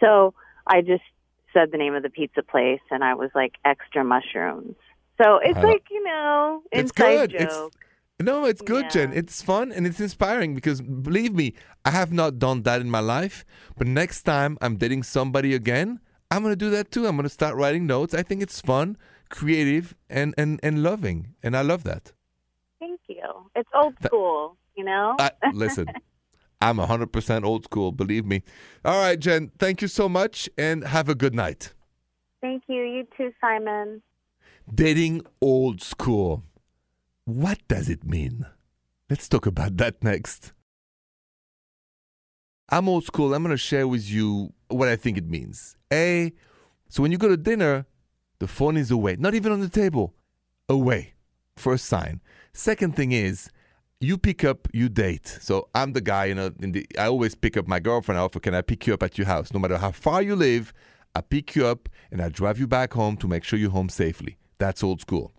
So 0.00 0.34
I 0.66 0.82
just 0.82 1.02
said 1.54 1.72
the 1.72 1.78
name 1.78 1.94
of 1.94 2.02
the 2.02 2.10
pizza 2.10 2.42
place, 2.42 2.82
and 2.90 3.02
I 3.02 3.14
was 3.14 3.30
like, 3.34 3.54
"Extra 3.64 4.04
mushrooms." 4.04 4.76
So 5.20 5.38
it's 5.42 5.58
like 5.58 5.84
you 5.90 6.04
know, 6.04 6.62
It's 6.70 6.90
inside 6.92 7.30
good. 7.30 7.34
It's- 7.34 7.52
joke. 7.52 7.72
No, 8.20 8.46
it's 8.46 8.60
good, 8.60 8.90
Jen. 8.90 9.12
It's 9.12 9.42
fun 9.42 9.70
and 9.70 9.86
it's 9.86 10.00
inspiring 10.00 10.52
because 10.52 10.80
believe 10.80 11.32
me, 11.32 11.54
I 11.84 11.92
have 11.92 12.12
not 12.12 12.40
done 12.40 12.62
that 12.62 12.80
in 12.80 12.90
my 12.90 12.98
life. 12.98 13.44
But 13.76 13.86
next 13.86 14.24
time 14.24 14.58
I'm 14.60 14.76
dating 14.76 15.04
somebody 15.04 15.54
again, 15.54 16.00
I'm 16.30 16.42
gonna 16.42 16.56
do 16.56 16.70
that 16.70 16.90
too. 16.90 17.06
I'm 17.06 17.16
gonna 17.16 17.28
start 17.28 17.56
writing 17.56 17.86
notes. 17.86 18.14
I 18.14 18.22
think 18.22 18.42
it's 18.42 18.60
fun, 18.60 18.96
creative, 19.30 19.94
and 20.10 20.34
and 20.36 20.60
and 20.62 20.82
loving, 20.82 21.34
and 21.42 21.56
I 21.56 21.62
love 21.62 21.84
that. 21.84 22.12
Thank 22.78 23.00
you. 23.08 23.22
It's 23.56 23.68
old 23.74 23.94
school, 24.04 24.56
you 24.76 24.84
know. 24.84 25.16
I, 25.18 25.30
listen, 25.52 25.86
I'm 26.60 26.76
100% 26.76 27.44
old 27.44 27.64
school. 27.64 27.92
Believe 27.92 28.24
me. 28.24 28.42
All 28.84 29.00
right, 29.00 29.18
Jen. 29.18 29.50
Thank 29.58 29.82
you 29.82 29.88
so 29.88 30.08
much, 30.08 30.48
and 30.56 30.84
have 30.84 31.08
a 31.08 31.14
good 31.14 31.34
night. 31.34 31.72
Thank 32.40 32.64
you. 32.68 32.82
You 32.82 33.06
too, 33.16 33.32
Simon. 33.40 34.02
Dating 34.72 35.22
old 35.40 35.82
school. 35.82 36.44
What 37.24 37.58
does 37.68 37.88
it 37.88 38.04
mean? 38.04 38.46
Let's 39.10 39.28
talk 39.28 39.46
about 39.46 39.76
that 39.78 40.04
next. 40.04 40.52
I'm 42.68 42.88
old 42.88 43.04
school. 43.04 43.34
I'm 43.34 43.42
going 43.42 43.54
to 43.54 43.56
share 43.56 43.88
with 43.88 44.08
you 44.08 44.52
what 44.68 44.88
I 44.88 44.96
think 44.96 45.18
it 45.18 45.28
means. 45.28 45.76
A, 45.92 46.32
so 46.88 47.02
when 47.02 47.12
you 47.12 47.18
go 47.18 47.28
to 47.28 47.36
dinner, 47.36 47.86
the 48.38 48.46
phone 48.46 48.76
is 48.76 48.90
away, 48.90 49.16
not 49.18 49.34
even 49.34 49.52
on 49.52 49.60
the 49.60 49.68
table, 49.68 50.14
away. 50.68 51.14
First 51.56 51.86
sign. 51.86 52.20
Second 52.52 52.94
thing 52.94 53.12
is, 53.12 53.50
you 54.00 54.16
pick 54.16 54.44
up, 54.44 54.68
you 54.72 54.88
date. 54.88 55.26
So 55.40 55.68
I'm 55.74 55.92
the 55.92 56.00
guy, 56.00 56.26
you 56.26 56.34
know, 56.34 56.52
in 56.60 56.72
the, 56.72 56.86
I 56.96 57.06
always 57.06 57.34
pick 57.34 57.56
up 57.56 57.66
my 57.66 57.80
girlfriend. 57.80 58.18
I 58.18 58.22
offer, 58.22 58.38
can 58.38 58.54
I 58.54 58.62
pick 58.62 58.86
you 58.86 58.94
up 58.94 59.02
at 59.02 59.18
your 59.18 59.26
house? 59.26 59.52
No 59.52 59.58
matter 59.58 59.76
how 59.76 59.90
far 59.90 60.22
you 60.22 60.36
live, 60.36 60.72
I 61.16 61.20
pick 61.20 61.56
you 61.56 61.66
up 61.66 61.88
and 62.12 62.22
I 62.22 62.28
drive 62.28 62.60
you 62.60 62.68
back 62.68 62.92
home 62.92 63.16
to 63.16 63.26
make 63.26 63.42
sure 63.42 63.58
you're 63.58 63.70
home 63.70 63.88
safely. 63.88 64.38
That's 64.58 64.84
old 64.84 65.00
school. 65.00 65.32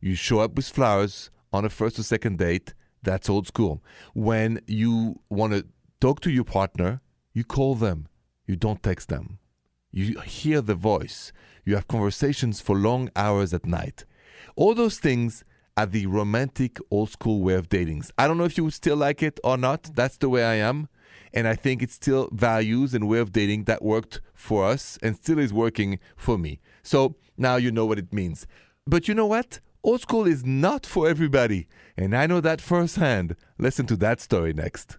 You 0.00 0.14
show 0.14 0.40
up 0.40 0.54
with 0.56 0.68
flowers 0.68 1.30
on 1.52 1.64
a 1.64 1.70
first 1.70 1.98
or 1.98 2.02
second 2.02 2.38
date. 2.38 2.74
That's 3.02 3.30
old 3.30 3.46
school. 3.46 3.82
When 4.14 4.60
you 4.66 5.20
want 5.30 5.54
to 5.54 5.66
talk 6.00 6.20
to 6.20 6.30
your 6.30 6.44
partner, 6.44 7.00
you 7.32 7.44
call 7.44 7.74
them. 7.74 8.08
You 8.46 8.56
don't 8.56 8.82
text 8.82 9.08
them. 9.08 9.38
You 9.90 10.20
hear 10.20 10.60
the 10.60 10.74
voice. 10.74 11.32
You 11.64 11.74
have 11.74 11.86
conversations 11.86 12.60
for 12.60 12.76
long 12.76 13.10
hours 13.14 13.54
at 13.54 13.66
night. 13.66 14.04
All 14.56 14.74
those 14.74 14.98
things 14.98 15.44
are 15.76 15.86
the 15.86 16.06
romantic 16.06 16.78
old 16.90 17.10
school 17.10 17.42
way 17.42 17.54
of 17.54 17.68
dating. 17.68 18.04
I 18.18 18.26
don't 18.26 18.38
know 18.38 18.44
if 18.44 18.58
you 18.58 18.68
still 18.70 18.96
like 18.96 19.22
it 19.22 19.38
or 19.44 19.56
not. 19.56 19.90
That's 19.94 20.16
the 20.16 20.28
way 20.28 20.44
I 20.44 20.54
am. 20.54 20.88
And 21.32 21.48
I 21.48 21.54
think 21.54 21.82
it's 21.82 21.94
still 21.94 22.28
values 22.32 22.92
and 22.92 23.08
way 23.08 23.18
of 23.18 23.32
dating 23.32 23.64
that 23.64 23.82
worked 23.82 24.20
for 24.34 24.66
us 24.66 24.98
and 25.02 25.16
still 25.16 25.38
is 25.38 25.52
working 25.52 25.98
for 26.16 26.36
me. 26.36 26.60
So 26.82 27.16
now 27.36 27.56
you 27.56 27.70
know 27.70 27.86
what 27.86 27.98
it 27.98 28.12
means. 28.12 28.46
But 28.86 29.08
you 29.08 29.14
know 29.14 29.26
what? 29.26 29.60
Old 29.82 30.00
school 30.02 30.26
is 30.26 30.44
not 30.44 30.84
for 30.84 31.08
everybody. 31.08 31.66
And 31.96 32.16
I 32.16 32.26
know 32.26 32.40
that 32.40 32.60
firsthand. 32.60 33.36
Listen 33.58 33.86
to 33.86 33.96
that 33.96 34.20
story 34.20 34.52
next. 34.52 34.98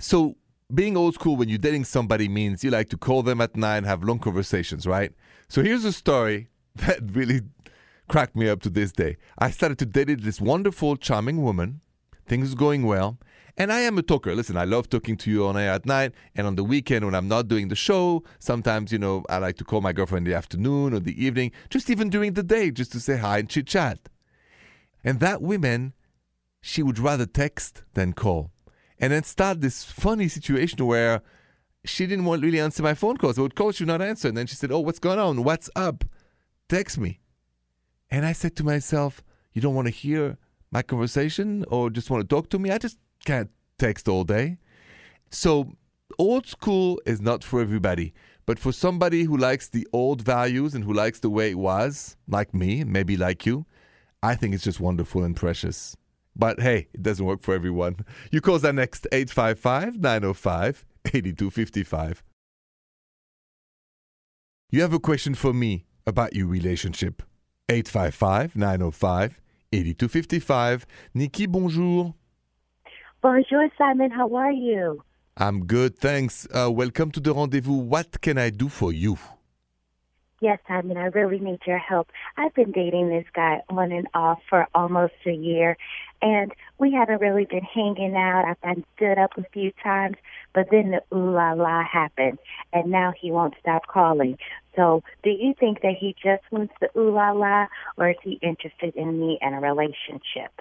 So, 0.00 0.36
being 0.74 0.96
old 0.96 1.14
school 1.14 1.36
when 1.36 1.48
you're 1.48 1.58
dating 1.58 1.84
somebody 1.84 2.28
means 2.28 2.64
you 2.64 2.70
like 2.70 2.88
to 2.90 2.96
call 2.96 3.22
them 3.22 3.40
at 3.40 3.56
night 3.56 3.78
and 3.78 3.86
have 3.86 4.02
long 4.02 4.18
conversations, 4.18 4.86
right? 4.86 5.12
So, 5.48 5.62
here's 5.62 5.84
a 5.84 5.92
story 5.92 6.48
that 6.76 7.00
really 7.12 7.42
cracked 8.08 8.36
me 8.36 8.48
up 8.48 8.60
to 8.62 8.70
this 8.70 8.92
day. 8.92 9.16
I 9.38 9.50
started 9.50 9.78
to 9.78 9.86
date 9.86 10.22
this 10.22 10.40
wonderful, 10.40 10.96
charming 10.96 11.42
woman. 11.42 11.80
Things 12.26 12.54
going 12.54 12.84
well. 12.84 13.18
And 13.56 13.72
I 13.72 13.80
am 13.80 13.98
a 13.98 14.02
talker. 14.02 14.34
Listen, 14.34 14.56
I 14.56 14.64
love 14.64 14.88
talking 14.88 15.16
to 15.18 15.30
you 15.30 15.46
on 15.46 15.56
air 15.56 15.72
at 15.72 15.86
night 15.86 16.12
and 16.34 16.46
on 16.46 16.56
the 16.56 16.64
weekend 16.64 17.04
when 17.04 17.14
I'm 17.14 17.28
not 17.28 17.46
doing 17.46 17.68
the 17.68 17.76
show. 17.76 18.24
Sometimes, 18.40 18.90
you 18.90 18.98
know, 18.98 19.24
I 19.28 19.38
like 19.38 19.56
to 19.58 19.64
call 19.64 19.80
my 19.80 19.92
girlfriend 19.92 20.26
in 20.26 20.32
the 20.32 20.36
afternoon 20.36 20.92
or 20.92 20.98
the 20.98 21.24
evening, 21.24 21.52
just 21.70 21.88
even 21.88 22.10
during 22.10 22.32
the 22.32 22.42
day, 22.42 22.72
just 22.72 22.90
to 22.92 23.00
say 23.00 23.18
hi 23.18 23.38
and 23.38 23.48
chit 23.48 23.68
chat. 23.68 24.08
And 25.04 25.20
that 25.20 25.40
woman, 25.40 25.92
she 26.60 26.82
would 26.82 26.98
rather 26.98 27.26
text 27.26 27.84
than 27.92 28.12
call. 28.12 28.50
And 28.98 29.12
then 29.12 29.22
start 29.24 29.60
this 29.60 29.84
funny 29.84 30.28
situation 30.28 30.84
where 30.86 31.22
she 31.84 32.06
didn't 32.06 32.24
want 32.24 32.42
really 32.42 32.60
answer 32.60 32.82
my 32.82 32.94
phone 32.94 33.16
calls. 33.16 33.38
I 33.38 33.42
would 33.42 33.54
call, 33.54 33.72
she 33.72 33.84
would 33.84 33.88
not 33.88 34.02
answer. 34.02 34.28
And 34.28 34.36
then 34.36 34.46
she 34.46 34.56
said, 34.56 34.72
Oh, 34.72 34.80
what's 34.80 34.98
going 34.98 35.18
on? 35.18 35.44
What's 35.44 35.68
up? 35.76 36.04
Text 36.68 36.98
me. 36.98 37.20
And 38.10 38.24
I 38.24 38.32
said 38.32 38.56
to 38.56 38.64
myself, 38.64 39.22
You 39.52 39.60
don't 39.60 39.74
want 39.74 39.86
to 39.86 39.92
hear 39.92 40.38
my 40.70 40.82
conversation 40.82 41.64
or 41.68 41.90
just 41.90 42.10
want 42.10 42.22
to 42.22 42.28
talk 42.28 42.48
to 42.50 42.58
me? 42.58 42.70
I 42.70 42.78
just 42.78 42.98
can't 43.24 43.50
text 43.78 44.08
all 44.08 44.24
day. 44.24 44.58
So, 45.30 45.72
old 46.18 46.46
school 46.46 47.00
is 47.06 47.20
not 47.20 47.42
for 47.42 47.60
everybody. 47.60 48.14
But 48.46 48.58
for 48.58 48.72
somebody 48.72 49.22
who 49.22 49.36
likes 49.36 49.68
the 49.68 49.88
old 49.92 50.20
values 50.20 50.74
and 50.74 50.84
who 50.84 50.92
likes 50.92 51.18
the 51.20 51.30
way 51.30 51.50
it 51.50 51.58
was, 51.58 52.16
like 52.28 52.52
me, 52.52 52.84
maybe 52.84 53.16
like 53.16 53.46
you, 53.46 53.64
I 54.22 54.34
think 54.34 54.54
it's 54.54 54.64
just 54.64 54.80
wonderful 54.80 55.22
and 55.22 55.34
precious. 55.34 55.96
But 56.36 56.60
hey, 56.60 56.88
it 56.92 57.02
doesn't 57.02 57.24
work 57.24 57.42
for 57.42 57.54
everyone. 57.54 58.04
You 58.30 58.40
call 58.40 58.58
that 58.58 58.74
next 58.74 59.06
855 59.12 60.00
905 60.00 60.84
8255. 61.06 62.22
You 64.70 64.82
have 64.82 64.92
a 64.92 64.98
question 64.98 65.34
for 65.34 65.52
me 65.52 65.84
about 66.06 66.34
your 66.34 66.46
relationship. 66.46 67.22
855 67.68 68.56
905 68.56 69.40
8255. 69.72 70.86
Nikki, 71.14 71.46
bonjour. 71.46 72.14
Bonjour, 73.22 73.68
Simon. 73.78 74.10
How 74.10 74.34
are 74.34 74.52
you? 74.52 75.02
I'm 75.36 75.64
good, 75.66 75.98
thanks. 75.98 76.46
Uh, 76.52 76.70
welcome 76.70 77.10
to 77.12 77.20
the 77.20 77.32
rendezvous. 77.32 77.72
What 77.72 78.20
can 78.20 78.38
I 78.38 78.50
do 78.50 78.68
for 78.68 78.92
you? 78.92 79.18
Yes, 80.40 80.58
Simon, 80.68 80.98
I 80.98 81.06
really 81.06 81.38
need 81.38 81.60
your 81.66 81.78
help. 81.78 82.08
I've 82.36 82.52
been 82.54 82.70
dating 82.70 83.08
this 83.08 83.24
guy 83.34 83.62
on 83.70 83.92
and 83.92 84.06
off 84.12 84.40
for 84.50 84.68
almost 84.74 85.14
a 85.24 85.32
year, 85.32 85.78
and 86.24 86.52
we 86.78 86.90
haven't 86.90 87.20
really 87.20 87.44
been 87.44 87.62
hanging 87.62 88.16
out. 88.16 88.46
I've 88.46 88.60
been 88.62 88.84
stood 88.96 89.18
up 89.18 89.32
a 89.36 89.44
few 89.52 89.70
times, 89.82 90.16
but 90.54 90.66
then 90.70 90.90
the 90.90 91.16
ooh 91.16 91.30
la 91.32 91.52
la 91.52 91.84
happened, 91.84 92.38
and 92.72 92.90
now 92.90 93.12
he 93.20 93.30
won't 93.30 93.54
stop 93.60 93.86
calling. 93.86 94.38
So, 94.74 95.02
do 95.22 95.30
you 95.30 95.54
think 95.60 95.82
that 95.82 95.94
he 96.00 96.16
just 96.20 96.42
wants 96.50 96.72
the 96.80 96.88
ooh 96.98 97.12
la 97.12 97.32
la, 97.32 97.66
or 97.98 98.10
is 98.10 98.16
he 98.24 98.40
interested 98.42 98.96
in 98.96 99.20
me 99.20 99.38
and 99.42 99.54
a 99.54 99.58
relationship? 99.58 100.52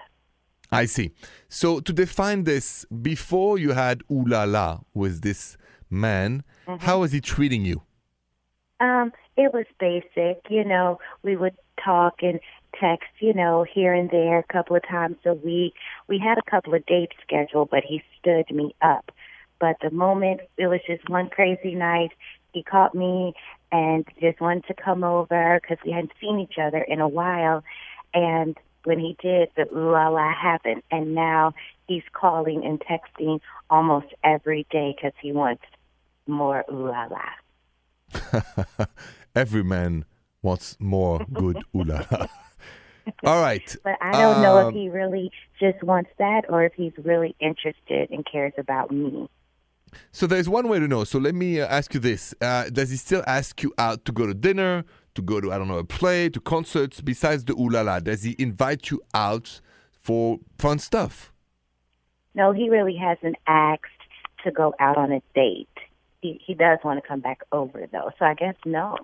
I 0.72 0.86
see. 0.86 1.12
So, 1.48 1.80
to 1.80 1.94
define 1.94 2.44
this, 2.44 2.86
before 2.86 3.58
you 3.58 3.72
had 3.72 4.04
ooh 4.12 4.26
la 4.28 4.44
la 4.44 4.82
with 4.94 5.22
this 5.22 5.56
man, 5.90 6.44
Mm-hmm. 6.68 6.86
how 6.86 7.00
was 7.02 7.12
he 7.14 7.22
treating 7.22 7.66
you? 7.66 7.84
Um, 8.80 9.12
it 9.38 9.54
was 9.54 9.66
basic, 9.80 10.42
you 10.50 10.64
know, 10.66 11.00
we 11.24 11.36
would 11.38 11.56
talk 11.84 12.16
and 12.22 12.40
text, 12.80 13.10
you 13.20 13.34
know, 13.34 13.66
here 13.72 13.94
and 13.94 14.10
there 14.10 14.40
a 14.40 14.54
couple 14.54 14.76
of 14.76 14.88
times 14.88 15.18
a 15.26 15.34
week. 15.34 15.74
We 16.08 16.20
had 16.20 16.38
a 16.38 16.50
couple 16.50 16.74
of 16.74 16.86
dates 16.86 17.16
scheduled, 17.22 17.70
but 17.70 17.84
he 17.84 18.02
stood 18.20 18.50
me 18.52 18.76
up. 18.82 19.12
But 19.60 19.78
the 19.82 19.92
moment 19.92 20.42
it 20.58 20.68
was 20.68 20.82
just 20.86 21.10
one 21.10 21.30
crazy 21.30 21.76
night, 21.76 22.12
he 22.54 22.64
caught 22.64 22.94
me 22.94 23.34
and 23.72 24.06
just 24.20 24.40
wanted 24.40 24.66
to 24.68 24.74
come 24.74 25.04
over 25.04 25.60
because 25.62 25.78
we 25.86 25.92
hadn't 25.92 26.12
seen 26.22 26.40
each 26.40 26.58
other 26.62 26.80
in 26.80 27.00
a 27.00 27.08
while. 27.08 27.64
And 28.14 28.58
when 28.84 29.00
he 29.00 29.16
did, 29.22 29.50
the 29.56 29.64
ooh 29.74 29.92
la 29.92 30.10
la 30.10 30.34
happened. 30.34 30.84
And 30.92 31.16
now 31.16 31.54
he's 31.88 32.04
calling 32.12 32.64
and 32.66 32.82
texting 32.82 33.40
almost 33.70 34.08
every 34.24 34.68
day 34.70 34.96
because 34.96 35.14
he 35.22 35.32
wants 35.32 35.64
more 36.28 36.64
ooh 36.72 36.90
la 36.90 37.06
la. 37.06 38.86
Every 39.36 39.64
man 39.64 40.06
wants 40.42 40.78
more 40.80 41.26
good 41.32 41.64
ooh 41.76 41.84
la 41.84 42.04
la. 42.12 42.28
All 43.26 43.42
right. 43.42 43.76
But 43.84 43.98
I 44.02 44.12
don't 44.12 44.42
know 44.42 44.58
Um, 44.60 44.68
if 44.68 44.74
he 44.74 44.90
really 44.90 45.32
just 45.60 45.82
wants 45.84 46.10
that 46.20 46.44
or 46.50 46.64
if 46.64 46.74
he's 46.74 46.94
really 47.04 47.36
interested 47.40 48.10
and 48.12 48.26
cares 48.26 48.54
about 48.58 48.92
me. 48.92 49.30
So 50.12 50.26
there's 50.26 50.50
one 50.50 50.68
way 50.68 50.80
to 50.80 50.88
know. 50.88 51.04
So 51.04 51.20
let 51.20 51.36
me 51.36 51.62
uh, 51.62 51.68
ask 51.68 51.94
you 51.94 52.00
this: 52.00 52.34
uh, 52.42 52.70
Does 52.70 52.90
he 52.90 52.98
still 52.98 53.24
ask 53.28 53.62
you 53.62 53.74
out 53.78 54.06
to 54.06 54.12
go 54.12 54.26
to 54.26 54.34
dinner, 54.34 54.86
to 55.16 55.22
go 55.22 55.40
to 55.40 55.52
I 55.52 55.58
don't 55.58 55.68
know 55.68 55.78
a 55.78 55.84
play, 55.84 56.30
to 56.30 56.40
concerts? 56.40 57.02
Besides 57.02 57.46
the 57.46 57.54
ooh 57.54 57.70
la 57.70 57.82
la, 57.82 58.00
does 58.00 58.24
he 58.24 58.36
invite 58.40 58.90
you 58.90 59.02
out 59.14 59.62
for 59.92 60.40
fun 60.58 60.80
stuff? 60.80 61.32
No, 62.36 62.52
he 62.52 62.70
really 62.70 62.96
hasn't 62.96 63.36
asked 63.46 63.86
to 64.44 64.52
go 64.52 64.74
out 64.80 64.98
on 64.98 65.12
a 65.12 65.22
date. 65.36 65.68
He 66.22 66.42
he 66.44 66.54
does 66.56 66.80
want 66.84 67.02
to 67.02 67.08
come 67.08 67.20
back 67.20 67.42
over 67.52 67.88
though. 67.92 68.12
So 68.18 68.26
I 68.26 68.34
guess 68.34 68.56
no. 68.66 68.98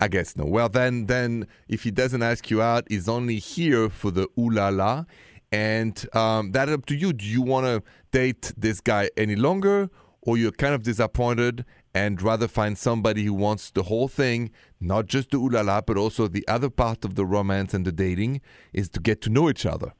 I 0.00 0.08
guess 0.08 0.36
no. 0.36 0.44
Well, 0.44 0.68
then, 0.68 1.06
then 1.06 1.46
if 1.68 1.82
he 1.84 1.90
doesn't 1.90 2.22
ask 2.22 2.50
you 2.50 2.60
out, 2.60 2.86
he's 2.88 3.08
only 3.08 3.38
here 3.38 3.88
for 3.88 4.10
the 4.10 4.28
ooh 4.38 4.50
la 4.50 4.68
la, 4.68 5.04
and 5.50 6.06
um, 6.14 6.52
that's 6.52 6.70
up 6.70 6.86
to 6.86 6.94
you. 6.94 7.12
Do 7.12 7.24
you 7.24 7.42
want 7.42 7.66
to 7.66 7.82
date 8.10 8.52
this 8.56 8.80
guy 8.80 9.10
any 9.16 9.36
longer, 9.36 9.88
or 10.22 10.36
you're 10.36 10.52
kind 10.52 10.74
of 10.74 10.82
disappointed 10.82 11.64
and 11.94 12.20
rather 12.20 12.46
find 12.46 12.76
somebody 12.76 13.24
who 13.24 13.32
wants 13.32 13.70
the 13.70 13.84
whole 13.84 14.06
thing, 14.06 14.50
not 14.80 15.06
just 15.06 15.30
the 15.30 15.38
ooh 15.38 15.48
la 15.48 15.62
la, 15.62 15.80
but 15.80 15.96
also 15.96 16.28
the 16.28 16.46
other 16.46 16.68
part 16.68 17.06
of 17.06 17.14
the 17.14 17.24
romance 17.24 17.72
and 17.72 17.86
the 17.86 17.92
dating 17.92 18.42
is 18.74 18.90
to 18.90 19.00
get 19.00 19.22
to 19.22 19.30
know 19.30 19.48
each 19.48 19.64
other. 19.64 19.94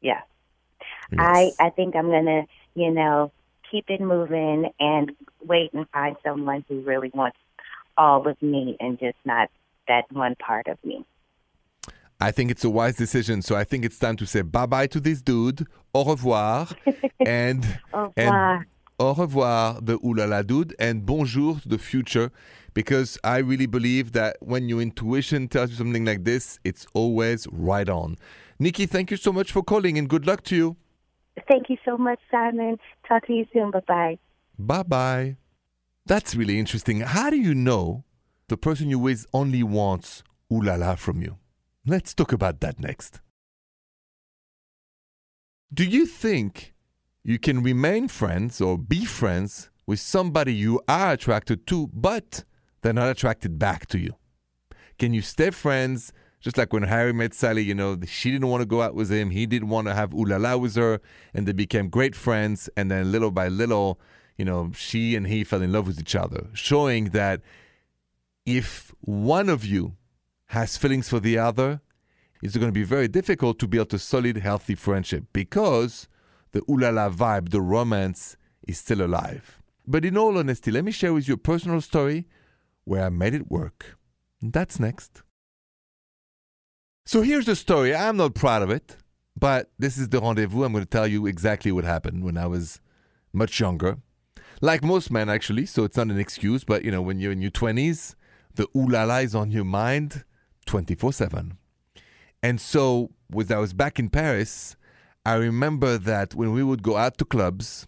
Yeah. 0.00 0.20
I 1.18 1.50
I 1.58 1.70
think 1.70 1.96
I'm 1.96 2.06
going 2.06 2.26
to, 2.26 2.42
you 2.74 2.90
know, 2.92 3.32
keep 3.70 3.90
it 3.90 4.00
moving 4.00 4.70
and 4.78 5.12
wait 5.42 5.72
and 5.72 5.88
find 5.90 6.16
someone 6.24 6.64
who 6.68 6.80
really 6.82 7.10
wants 7.12 7.38
all 7.96 8.26
of 8.26 8.40
me 8.42 8.76
and 8.80 8.98
just 8.98 9.16
not 9.24 9.50
that 9.88 10.04
one 10.12 10.34
part 10.36 10.68
of 10.68 10.78
me. 10.84 11.04
I 12.20 12.30
think 12.30 12.50
it's 12.50 12.64
a 12.64 12.70
wise 12.70 12.96
decision. 12.96 13.42
So 13.42 13.56
I 13.56 13.64
think 13.64 13.84
it's 13.84 13.98
time 13.98 14.16
to 14.16 14.26
say 14.26 14.42
bye 14.42 14.66
bye 14.66 14.86
to 14.88 15.00
this 15.00 15.20
dude. 15.20 15.66
Au 15.92 16.04
revoir. 16.04 16.68
and 17.26 17.64
Au 17.92 18.12
and 18.16 18.32
revoir. 18.32 18.66
au 18.98 19.12
revoir, 19.12 19.80
the 19.82 19.98
oulala 19.98 20.46
dude, 20.46 20.74
and 20.78 21.04
bonjour 21.04 21.60
to 21.60 21.68
the 21.68 21.78
future. 21.78 22.30
Because 22.72 23.18
I 23.22 23.38
really 23.38 23.66
believe 23.66 24.12
that 24.12 24.36
when 24.40 24.68
your 24.68 24.80
intuition 24.80 25.46
tells 25.48 25.70
you 25.70 25.76
something 25.76 26.04
like 26.04 26.24
this, 26.24 26.58
it's 26.64 26.86
always 26.92 27.46
right 27.52 27.88
on. 27.88 28.16
Nikki, 28.58 28.86
thank 28.86 29.10
you 29.10 29.16
so 29.16 29.32
much 29.32 29.52
for 29.52 29.62
calling 29.62 29.96
and 29.98 30.08
good 30.08 30.26
luck 30.26 30.42
to 30.44 30.56
you. 30.56 30.76
Thank 31.48 31.68
you 31.68 31.76
so 31.84 31.96
much, 31.98 32.20
Simon. 32.30 32.78
Talk 33.08 33.26
to 33.26 33.32
you 33.32 33.46
soon. 33.52 33.70
Bye 33.70 33.80
bye. 33.86 34.18
Bye 34.58 34.82
bye. 34.82 35.36
That's 36.06 36.34
really 36.34 36.58
interesting. 36.58 37.00
How 37.00 37.30
do 37.30 37.36
you 37.36 37.54
know 37.54 38.04
the 38.48 38.56
person 38.58 38.90
you're 38.90 38.98
with 38.98 39.26
only 39.32 39.62
wants 39.62 40.22
oulala 40.52 40.98
from 40.98 41.22
you? 41.22 41.38
Let's 41.86 42.14
talk 42.14 42.32
about 42.32 42.60
that 42.60 42.78
next. 42.78 43.20
Do 45.72 45.84
you 45.84 46.06
think 46.06 46.74
you 47.24 47.38
can 47.38 47.62
remain 47.62 48.08
friends 48.08 48.60
or 48.60 48.76
be 48.76 49.06
friends 49.06 49.70
with 49.86 49.98
somebody 49.98 50.52
you 50.54 50.80
are 50.88 51.12
attracted 51.12 51.66
to, 51.68 51.88
but 51.92 52.44
they're 52.82 52.92
not 52.92 53.08
attracted 53.08 53.58
back 53.58 53.86
to 53.86 53.98
you? 53.98 54.14
Can 54.98 55.14
you 55.14 55.22
stay 55.22 55.50
friends? 55.50 56.12
Just 56.40 56.58
like 56.58 56.74
when 56.74 56.82
Harry 56.82 57.14
met 57.14 57.32
Sally, 57.32 57.62
you 57.62 57.74
know, 57.74 57.98
she 58.06 58.30
didn't 58.30 58.48
want 58.48 58.60
to 58.60 58.66
go 58.66 58.82
out 58.82 58.94
with 58.94 59.10
him. 59.10 59.30
He 59.30 59.46
didn't 59.46 59.68
want 59.68 59.86
to 59.86 59.94
have 59.94 60.10
ulala 60.10 60.60
with 60.60 60.74
her. 60.76 61.00
And 61.32 61.48
they 61.48 61.52
became 61.52 61.88
great 61.88 62.14
friends. 62.14 62.68
And 62.76 62.90
then 62.90 63.10
little 63.10 63.30
by 63.30 63.48
little, 63.48 63.98
you 64.36 64.44
know, 64.44 64.72
she 64.74 65.14
and 65.14 65.26
he 65.26 65.44
fell 65.44 65.62
in 65.62 65.72
love 65.72 65.86
with 65.86 66.00
each 66.00 66.14
other, 66.14 66.48
showing 66.52 67.10
that 67.10 67.40
if 68.44 68.92
one 69.00 69.48
of 69.48 69.64
you 69.64 69.96
has 70.46 70.76
feelings 70.76 71.08
for 71.08 71.20
the 71.20 71.38
other, 71.38 71.80
it's 72.42 72.56
going 72.56 72.68
to 72.68 72.72
be 72.72 72.84
very 72.84 73.08
difficult 73.08 73.58
to 73.58 73.68
build 73.68 73.94
a 73.94 73.98
solid, 73.98 74.36
healthy 74.38 74.74
friendship 74.74 75.24
because 75.32 76.08
the 76.52 76.60
ulala 76.62 77.12
vibe, 77.12 77.50
the 77.50 77.60
romance, 77.60 78.36
is 78.66 78.78
still 78.78 79.02
alive. 79.02 79.60
But 79.86 80.04
in 80.04 80.16
all 80.16 80.38
honesty, 80.38 80.70
let 80.70 80.84
me 80.84 80.92
share 80.92 81.12
with 81.12 81.28
you 81.28 81.34
a 81.34 81.38
personal 81.38 81.80
story 81.80 82.26
where 82.84 83.04
I 83.04 83.08
made 83.08 83.34
it 83.34 83.50
work. 83.50 83.96
That's 84.42 84.78
next. 84.78 85.22
So 87.06 87.22
here's 87.22 87.46
the 87.46 87.56
story. 87.56 87.94
I'm 87.94 88.16
not 88.16 88.34
proud 88.34 88.62
of 88.62 88.70
it, 88.70 88.96
but 89.38 89.70
this 89.78 89.98
is 89.98 90.08
the 90.08 90.20
rendezvous. 90.20 90.64
I'm 90.64 90.72
going 90.72 90.84
to 90.84 90.90
tell 90.90 91.06
you 91.06 91.26
exactly 91.26 91.72
what 91.72 91.84
happened 91.84 92.24
when 92.24 92.36
I 92.36 92.46
was 92.46 92.80
much 93.32 93.60
younger. 93.60 93.98
Like 94.64 94.82
most 94.82 95.10
men, 95.10 95.28
actually, 95.28 95.66
so 95.66 95.84
it's 95.84 95.98
not 95.98 96.06
an 96.06 96.18
excuse, 96.18 96.64
but 96.64 96.86
you 96.86 96.90
know, 96.90 97.02
when 97.02 97.18
you're 97.18 97.32
in 97.32 97.42
your 97.42 97.50
20s, 97.50 98.14
the 98.54 98.66
ooh 98.74 98.88
la 98.88 99.04
la 99.04 99.18
is 99.18 99.34
on 99.34 99.50
your 99.50 99.62
mind 99.62 100.24
24 100.64 101.12
7. 101.12 101.58
And 102.42 102.58
so, 102.58 103.10
when 103.28 103.52
I 103.52 103.58
was 103.58 103.74
back 103.74 103.98
in 103.98 104.08
Paris, 104.08 104.76
I 105.26 105.34
remember 105.34 105.98
that 105.98 106.34
when 106.34 106.52
we 106.52 106.62
would 106.62 106.82
go 106.82 106.96
out 106.96 107.18
to 107.18 107.26
clubs, 107.26 107.86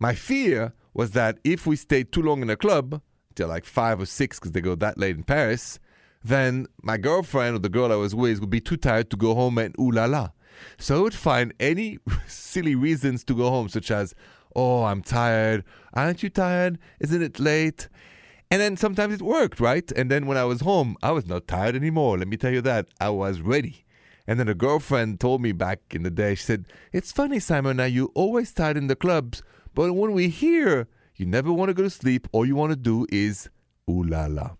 my 0.00 0.12
fear 0.12 0.72
was 0.92 1.12
that 1.12 1.38
if 1.44 1.68
we 1.68 1.76
stayed 1.76 2.10
too 2.10 2.22
long 2.22 2.42
in 2.42 2.50
a 2.50 2.56
club, 2.56 3.00
till 3.36 3.46
like 3.46 3.64
five 3.64 4.00
or 4.00 4.06
six, 4.06 4.40
because 4.40 4.50
they 4.50 4.60
go 4.60 4.74
that 4.74 4.98
late 4.98 5.14
in 5.14 5.22
Paris, 5.22 5.78
then 6.24 6.66
my 6.82 6.96
girlfriend 6.96 7.54
or 7.54 7.60
the 7.60 7.68
girl 7.68 7.92
I 7.92 7.94
was 7.94 8.12
with 8.12 8.40
would 8.40 8.50
be 8.50 8.60
too 8.60 8.76
tired 8.76 9.08
to 9.10 9.16
go 9.16 9.36
home 9.36 9.56
and 9.56 9.72
ooh 9.78 9.92
la 9.92 10.06
la. 10.06 10.30
So 10.78 10.98
I 10.98 11.02
would 11.02 11.14
find 11.14 11.54
any 11.60 11.98
silly 12.26 12.74
reasons 12.74 13.22
to 13.22 13.36
go 13.36 13.50
home, 13.50 13.68
such 13.68 13.92
as, 13.92 14.16
oh, 14.54 14.84
I'm 14.84 15.02
tired. 15.02 15.64
Aren't 15.94 16.22
you 16.22 16.30
tired? 16.30 16.78
Isn't 17.00 17.22
it 17.22 17.40
late? 17.40 17.88
And 18.50 18.60
then 18.60 18.76
sometimes 18.76 19.14
it 19.14 19.22
worked, 19.22 19.60
right? 19.60 19.90
And 19.92 20.10
then 20.10 20.26
when 20.26 20.38
I 20.38 20.44
was 20.44 20.62
home, 20.62 20.96
I 21.02 21.12
was 21.12 21.26
not 21.26 21.46
tired 21.46 21.76
anymore. 21.76 22.18
Let 22.18 22.28
me 22.28 22.36
tell 22.36 22.52
you 22.52 22.62
that. 22.62 22.86
I 23.00 23.10
was 23.10 23.40
ready. 23.40 23.84
And 24.26 24.38
then 24.38 24.48
a 24.48 24.54
girlfriend 24.54 25.20
told 25.20 25.42
me 25.42 25.52
back 25.52 25.80
in 25.90 26.02
the 26.02 26.10
day, 26.10 26.34
she 26.34 26.44
said, 26.44 26.66
It's 26.92 27.12
funny, 27.12 27.40
Simon, 27.40 27.78
now 27.78 27.84
you 27.84 28.10
always 28.14 28.52
tired 28.52 28.76
in 28.76 28.86
the 28.86 28.96
clubs, 28.96 29.42
but 29.74 29.92
when 29.94 30.12
we 30.12 30.28
hear 30.28 30.86
you 31.16 31.26
never 31.26 31.52
want 31.52 31.68
to 31.68 31.74
go 31.74 31.82
to 31.82 31.90
sleep, 31.90 32.28
all 32.30 32.46
you 32.46 32.54
want 32.54 32.70
to 32.70 32.76
do 32.76 33.06
is 33.10 33.48
ooh 33.90 34.02
la 34.02 34.26
la. 34.26 34.50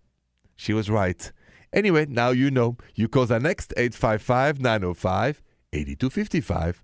She 0.56 0.72
was 0.72 0.90
right. 0.90 1.30
Anyway, 1.72 2.06
now 2.08 2.30
you 2.30 2.50
know. 2.50 2.76
You 2.94 3.08
call 3.08 3.26
the 3.26 3.38
next 3.38 3.72
855 3.76 4.60
905 4.60 5.42
8255. 5.72 6.82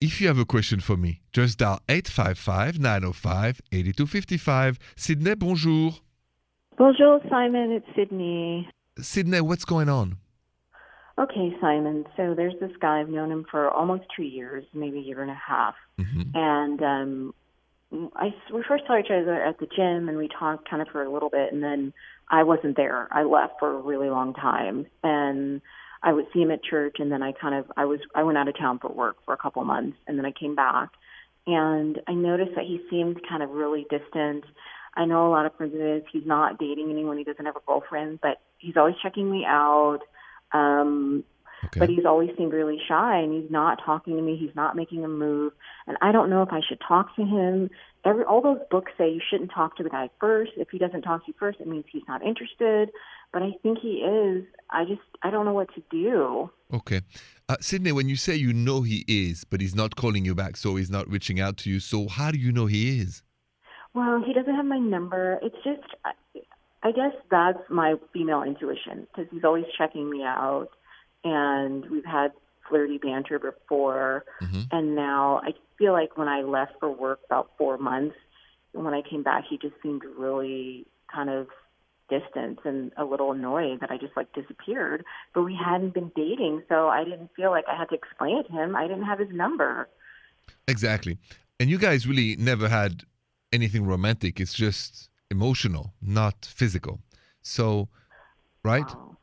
If 0.00 0.20
you 0.20 0.28
have 0.28 0.38
a 0.38 0.44
question 0.44 0.80
for 0.80 0.96
me, 0.96 1.22
just 1.32 1.58
dial 1.58 1.80
855 1.88 2.78
905 2.78 3.62
8255. 3.72 4.78
Sydney, 4.94 5.34
bonjour. 5.34 5.92
Bonjour, 6.76 7.20
Simon. 7.30 7.72
It's 7.72 7.86
Sydney. 7.96 8.68
Sydney, 9.00 9.40
what's 9.40 9.64
going 9.64 9.88
on? 9.88 10.18
Okay, 11.18 11.56
Simon. 11.62 12.04
So 12.14 12.34
there's 12.34 12.52
this 12.60 12.72
guy. 12.78 13.00
I've 13.00 13.08
known 13.08 13.30
him 13.30 13.46
for 13.50 13.70
almost 13.70 14.04
two 14.14 14.24
years, 14.24 14.66
maybe 14.74 14.98
a 14.98 15.02
year 15.02 15.22
and 15.22 15.30
a 15.30 15.34
half. 15.48 15.74
Mm-hmm. 15.98 16.22
And 16.34 16.82
um, 16.82 17.34
I 18.16 18.34
we 18.52 18.62
first 18.68 18.84
saw 18.86 18.98
each 18.98 19.06
other 19.10 19.42
at 19.42 19.58
the 19.58 19.66
gym, 19.66 20.10
and 20.10 20.18
we 20.18 20.28
talked 20.28 20.68
kind 20.68 20.82
of 20.82 20.88
for 20.88 21.02
a 21.02 21.10
little 21.10 21.30
bit, 21.30 21.54
and 21.54 21.62
then 21.62 21.94
I 22.30 22.42
wasn't 22.42 22.76
there. 22.76 23.08
I 23.10 23.22
left 23.22 23.54
for 23.58 23.74
a 23.74 23.80
really 23.80 24.10
long 24.10 24.34
time, 24.34 24.84
and 25.02 25.62
I 26.06 26.12
would 26.12 26.26
see 26.32 26.40
him 26.40 26.52
at 26.52 26.62
church, 26.62 26.96
and 27.00 27.10
then 27.10 27.20
I 27.20 27.32
kind 27.32 27.56
of 27.56 27.70
I 27.76 27.84
was 27.84 27.98
I 28.14 28.22
went 28.22 28.38
out 28.38 28.46
of 28.46 28.56
town 28.56 28.78
for 28.78 28.88
work 28.88 29.16
for 29.24 29.34
a 29.34 29.36
couple 29.36 29.62
months, 29.64 29.98
and 30.06 30.16
then 30.16 30.24
I 30.24 30.30
came 30.30 30.54
back, 30.54 30.90
and 31.48 32.00
I 32.06 32.14
noticed 32.14 32.52
that 32.54 32.64
he 32.64 32.80
seemed 32.88 33.20
kind 33.28 33.42
of 33.42 33.50
really 33.50 33.86
distant. 33.90 34.44
I 34.94 35.04
know 35.04 35.26
a 35.26 35.30
lot 35.30 35.46
of 35.46 35.52
his. 35.58 36.04
He's 36.12 36.24
not 36.24 36.60
dating 36.60 36.90
anyone. 36.90 37.18
He 37.18 37.24
doesn't 37.24 37.44
have 37.44 37.56
a 37.56 37.60
girlfriend, 37.66 38.20
but 38.22 38.40
he's 38.58 38.76
always 38.76 38.94
checking 39.02 39.28
me 39.28 39.44
out. 39.44 39.98
Um, 40.52 41.24
Okay. 41.64 41.80
but 41.80 41.88
he's 41.88 42.04
always 42.04 42.30
seemed 42.36 42.52
really 42.52 42.78
shy 42.86 43.18
and 43.18 43.32
he's 43.32 43.50
not 43.50 43.80
talking 43.84 44.16
to 44.16 44.22
me. 44.22 44.36
He's 44.36 44.54
not 44.54 44.76
making 44.76 45.04
a 45.04 45.08
move. 45.08 45.52
And 45.86 45.96
i 46.02 46.12
don't 46.12 46.30
know 46.30 46.42
if 46.42 46.52
i 46.52 46.60
should 46.66 46.80
talk 46.86 47.14
to 47.16 47.22
him. 47.24 47.70
Every 48.04 48.24
all 48.24 48.42
those 48.42 48.60
books 48.70 48.92
say 48.98 49.10
you 49.10 49.20
shouldn't 49.28 49.50
talk 49.52 49.76
to 49.76 49.82
the 49.82 49.90
guy 49.90 50.10
first. 50.20 50.52
If 50.56 50.68
he 50.70 50.78
doesn't 50.78 51.02
talk 51.02 51.24
to 51.24 51.28
you 51.28 51.34
first 51.38 51.60
it 51.60 51.66
means 51.66 51.84
he's 51.90 52.02
not 52.06 52.24
interested. 52.24 52.90
But 53.32 53.42
i 53.42 53.52
think 53.62 53.78
he 53.80 53.98
is. 53.98 54.44
I 54.70 54.84
just 54.84 55.00
i 55.22 55.30
don't 55.30 55.44
know 55.44 55.54
what 55.54 55.74
to 55.74 55.82
do. 55.90 56.50
Okay. 56.72 57.00
Uh, 57.48 57.56
Sydney, 57.60 57.92
when 57.92 58.08
you 58.08 58.16
say 58.16 58.34
you 58.34 58.52
know 58.52 58.82
he 58.82 59.04
is, 59.06 59.44
but 59.44 59.60
he's 59.60 59.74
not 59.74 59.94
calling 59.94 60.24
you 60.24 60.34
back, 60.34 60.56
so 60.56 60.74
he's 60.74 60.90
not 60.90 61.08
reaching 61.08 61.38
out 61.38 61.56
to 61.58 61.70
you, 61.70 61.78
so 61.78 62.08
how 62.08 62.32
do 62.32 62.38
you 62.38 62.50
know 62.50 62.66
he 62.66 63.00
is? 63.00 63.22
well 63.94 64.22
he 64.24 64.32
doesn't 64.32 64.54
have 64.54 64.66
my 64.66 64.78
number. 64.78 65.38
It's 65.42 65.56
just 65.64 65.86
i, 66.04 66.12
I 66.82 66.92
guess 66.92 67.14
that's 67.30 67.58
my 67.68 67.94
female 68.12 68.42
intuition 68.42 69.06
because 69.08 69.28
he's 69.32 69.42
always 69.42 69.64
checking 69.76 70.08
me 70.08 70.22
out 70.22 70.68
and 71.32 71.88
we've 71.90 72.04
had 72.18 72.30
flirty 72.68 72.98
banter 72.98 73.38
before 73.38 74.24
Mhm. 74.42 74.62
and 74.72 74.94
now 74.94 75.40
I 75.48 75.54
feel 75.78 75.92
like 75.92 76.16
when 76.20 76.28
I 76.28 76.40
left 76.42 76.74
for 76.80 76.90
work 76.90 77.20
about 77.28 77.46
four 77.58 77.76
months, 77.78 78.16
and 78.72 78.84
when 78.84 78.94
I 78.94 79.02
came 79.10 79.22
back, 79.22 79.44
he 79.50 79.56
just 79.58 79.74
seemed 79.82 80.02
really 80.24 80.86
kind 81.16 81.30
of 81.30 81.48
distant 82.08 82.58
and 82.64 82.92
a 82.96 83.04
little 83.04 83.30
annoyed 83.32 83.80
that 83.80 83.90
I 83.90 83.96
just 84.04 84.16
like 84.16 84.32
disappeared. 84.40 85.04
But 85.34 85.42
we 85.42 85.54
hadn't 85.68 85.92
been 85.98 86.10
dating, 86.14 86.62
so 86.68 86.88
I 86.88 87.04
didn't 87.04 87.30
feel 87.34 87.50
like 87.50 87.66
I 87.72 87.76
had 87.80 87.88
to 87.92 87.96
explain 88.02 88.34
it 88.38 88.46
to 88.48 88.52
him. 88.52 88.76
I 88.76 88.86
didn't 88.86 89.04
have 89.04 89.18
his 89.18 89.30
number. 89.30 89.88
Exactly. 90.68 91.18
And 91.58 91.68
you 91.70 91.78
guys 91.78 92.06
really 92.06 92.36
never 92.36 92.68
had 92.68 93.02
anything 93.52 93.86
romantic. 93.86 94.40
It's 94.40 94.54
just 94.54 95.10
emotional, 95.30 95.94
not 96.00 96.44
physical. 96.44 97.00
So, 97.42 97.88
right? 98.62 98.90
Oh. 98.94 99.15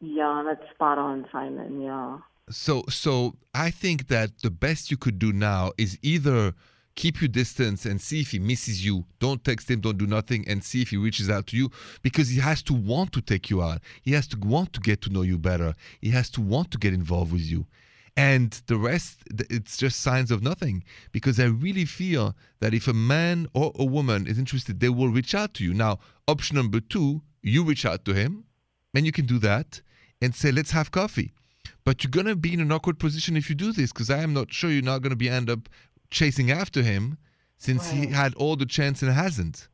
Yeah, 0.00 0.42
that's 0.44 0.70
spot 0.74 0.98
on, 0.98 1.26
Simon. 1.32 1.80
Yeah. 1.80 2.18
So, 2.50 2.84
so 2.88 3.34
I 3.54 3.70
think 3.70 4.08
that 4.08 4.38
the 4.42 4.50
best 4.50 4.90
you 4.90 4.96
could 4.96 5.18
do 5.18 5.32
now 5.32 5.72
is 5.78 5.98
either 6.02 6.52
keep 6.94 7.20
your 7.20 7.28
distance 7.28 7.86
and 7.86 8.00
see 8.00 8.20
if 8.20 8.30
he 8.30 8.38
misses 8.38 8.84
you. 8.84 9.04
Don't 9.18 9.42
text 9.42 9.70
him, 9.70 9.80
don't 9.80 9.98
do 9.98 10.06
nothing, 10.06 10.46
and 10.48 10.62
see 10.62 10.82
if 10.82 10.90
he 10.90 10.96
reaches 10.96 11.30
out 11.30 11.46
to 11.48 11.56
you 11.56 11.70
because 12.02 12.28
he 12.28 12.40
has 12.40 12.62
to 12.64 12.74
want 12.74 13.12
to 13.12 13.20
take 13.20 13.50
you 13.50 13.62
out. 13.62 13.80
He 14.02 14.12
has 14.12 14.26
to 14.28 14.38
want 14.38 14.72
to 14.74 14.80
get 14.80 15.00
to 15.02 15.10
know 15.10 15.22
you 15.22 15.38
better. 15.38 15.74
He 16.00 16.10
has 16.10 16.30
to 16.30 16.40
want 16.40 16.70
to 16.72 16.78
get 16.78 16.94
involved 16.94 17.32
with 17.32 17.42
you. 17.42 17.66
And 18.16 18.52
the 18.68 18.76
rest, 18.76 19.22
it's 19.50 19.76
just 19.76 20.00
signs 20.00 20.30
of 20.30 20.42
nothing 20.42 20.84
because 21.10 21.40
I 21.40 21.46
really 21.46 21.84
feel 21.84 22.36
that 22.60 22.72
if 22.72 22.86
a 22.86 22.92
man 22.92 23.48
or 23.54 23.72
a 23.74 23.84
woman 23.84 24.28
is 24.28 24.38
interested, 24.38 24.78
they 24.78 24.88
will 24.88 25.08
reach 25.08 25.34
out 25.34 25.54
to 25.54 25.64
you. 25.64 25.74
Now, 25.74 25.98
option 26.28 26.56
number 26.56 26.78
two, 26.78 27.22
you 27.42 27.64
reach 27.64 27.84
out 27.84 28.04
to 28.04 28.14
him 28.14 28.44
and 28.94 29.04
you 29.04 29.10
can 29.10 29.26
do 29.26 29.40
that 29.40 29.80
and 30.24 30.34
say, 30.34 30.50
let's 30.50 30.70
have 30.72 30.90
coffee. 30.90 31.32
But 31.84 32.02
you're 32.02 32.10
going 32.10 32.26
to 32.26 32.36
be 32.36 32.54
in 32.54 32.60
an 32.60 32.72
awkward 32.72 32.98
position 32.98 33.36
if 33.36 33.48
you 33.48 33.54
do 33.54 33.72
this 33.72 33.92
because 33.92 34.10
I 34.10 34.18
am 34.18 34.32
not 34.32 34.52
sure 34.52 34.70
you're 34.70 34.82
not 34.82 35.02
going 35.02 35.10
to 35.10 35.16
be 35.16 35.28
end 35.28 35.50
up 35.50 35.68
chasing 36.10 36.50
after 36.50 36.82
him 36.82 37.18
since 37.58 37.90
he 37.90 38.06
had 38.06 38.34
all 38.34 38.56
the 38.56 38.66
chance 38.66 39.02
and 39.02 39.12
hasn't. 39.12 39.68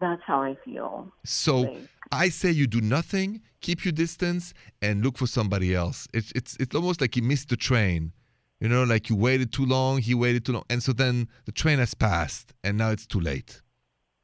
That's 0.00 0.22
how 0.26 0.42
I 0.42 0.56
feel. 0.64 1.12
So 1.24 1.60
Like, 1.60 1.88
I 2.12 2.28
say 2.28 2.50
you 2.50 2.66
do 2.66 2.80
nothing, 2.80 3.40
keep 3.60 3.84
your 3.84 3.92
distance, 3.92 4.54
and 4.82 5.02
look 5.04 5.16
for 5.18 5.26
somebody 5.26 5.74
else. 5.74 6.06
It's 6.12 6.32
it's 6.34 6.56
it's 6.60 6.74
almost 6.74 7.00
like 7.00 7.16
you 7.16 7.22
missed 7.22 7.48
the 7.48 7.56
train. 7.56 8.12
You 8.60 8.68
know, 8.68 8.84
like 8.84 9.08
you 9.08 9.16
waited 9.16 9.52
too 9.52 9.66
long, 9.66 9.98
he 9.98 10.14
waited 10.14 10.44
too 10.44 10.52
long, 10.52 10.64
and 10.70 10.82
so 10.82 10.92
then 10.92 11.28
the 11.44 11.52
train 11.52 11.78
has 11.78 11.94
passed, 11.94 12.52
and 12.62 12.76
now 12.78 12.90
it's 12.90 13.06
too 13.06 13.20
late. 13.20 13.62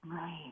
right. 0.05 0.50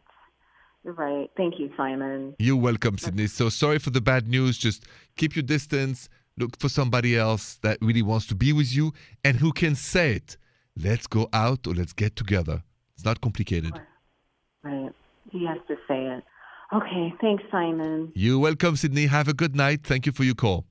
Right. 0.97 1.31
Thank 1.37 1.59
you, 1.59 1.71
Simon. 1.77 2.35
You're 2.39 2.57
welcome, 2.57 2.97
Sydney. 2.97 3.27
So 3.27 3.51
sorry 3.51 3.79
for 3.79 3.91
the 3.91 4.01
bad 4.01 4.27
news. 4.27 4.57
Just 4.57 4.85
keep 5.17 5.37
your 5.37 5.43
distance. 5.43 6.09
Look 6.39 6.59
for 6.59 6.71
somebody 6.71 7.17
else 7.17 7.59
that 7.63 7.77
really 7.83 8.01
wants 8.01 8.27
to 8.29 8.35
be 8.35 8.55
with 8.55 8.75
you 8.75 8.93
and 9.23 9.37
who 9.37 9.53
can 9.53 9.75
say 9.75 10.13
it. 10.13 10.39
Let's 10.83 11.07
go 11.07 11.29
out 11.35 11.67
or 11.67 11.75
let's 11.75 11.93
get 11.93 12.17
together. 12.17 12.63
It's 12.95 13.05
not 13.05 13.21
complicated. 13.21 13.79
Right. 14.63 14.91
He 15.31 15.47
has 15.47 15.59
to 15.69 15.77
say 15.87 16.07
it. 16.07 16.25
Okay. 16.73 17.15
Thanks, 17.21 17.45
Simon. 17.51 18.13
You're 18.15 18.39
welcome, 18.39 18.77
Sydney. 18.77 19.07
Have 19.07 19.29
a 19.29 19.35
good 19.35 19.55
night. 19.55 19.85
Thank 19.85 20.07
you 20.07 20.13
for 20.13 20.25
your 20.25 20.37
call. 20.37 20.65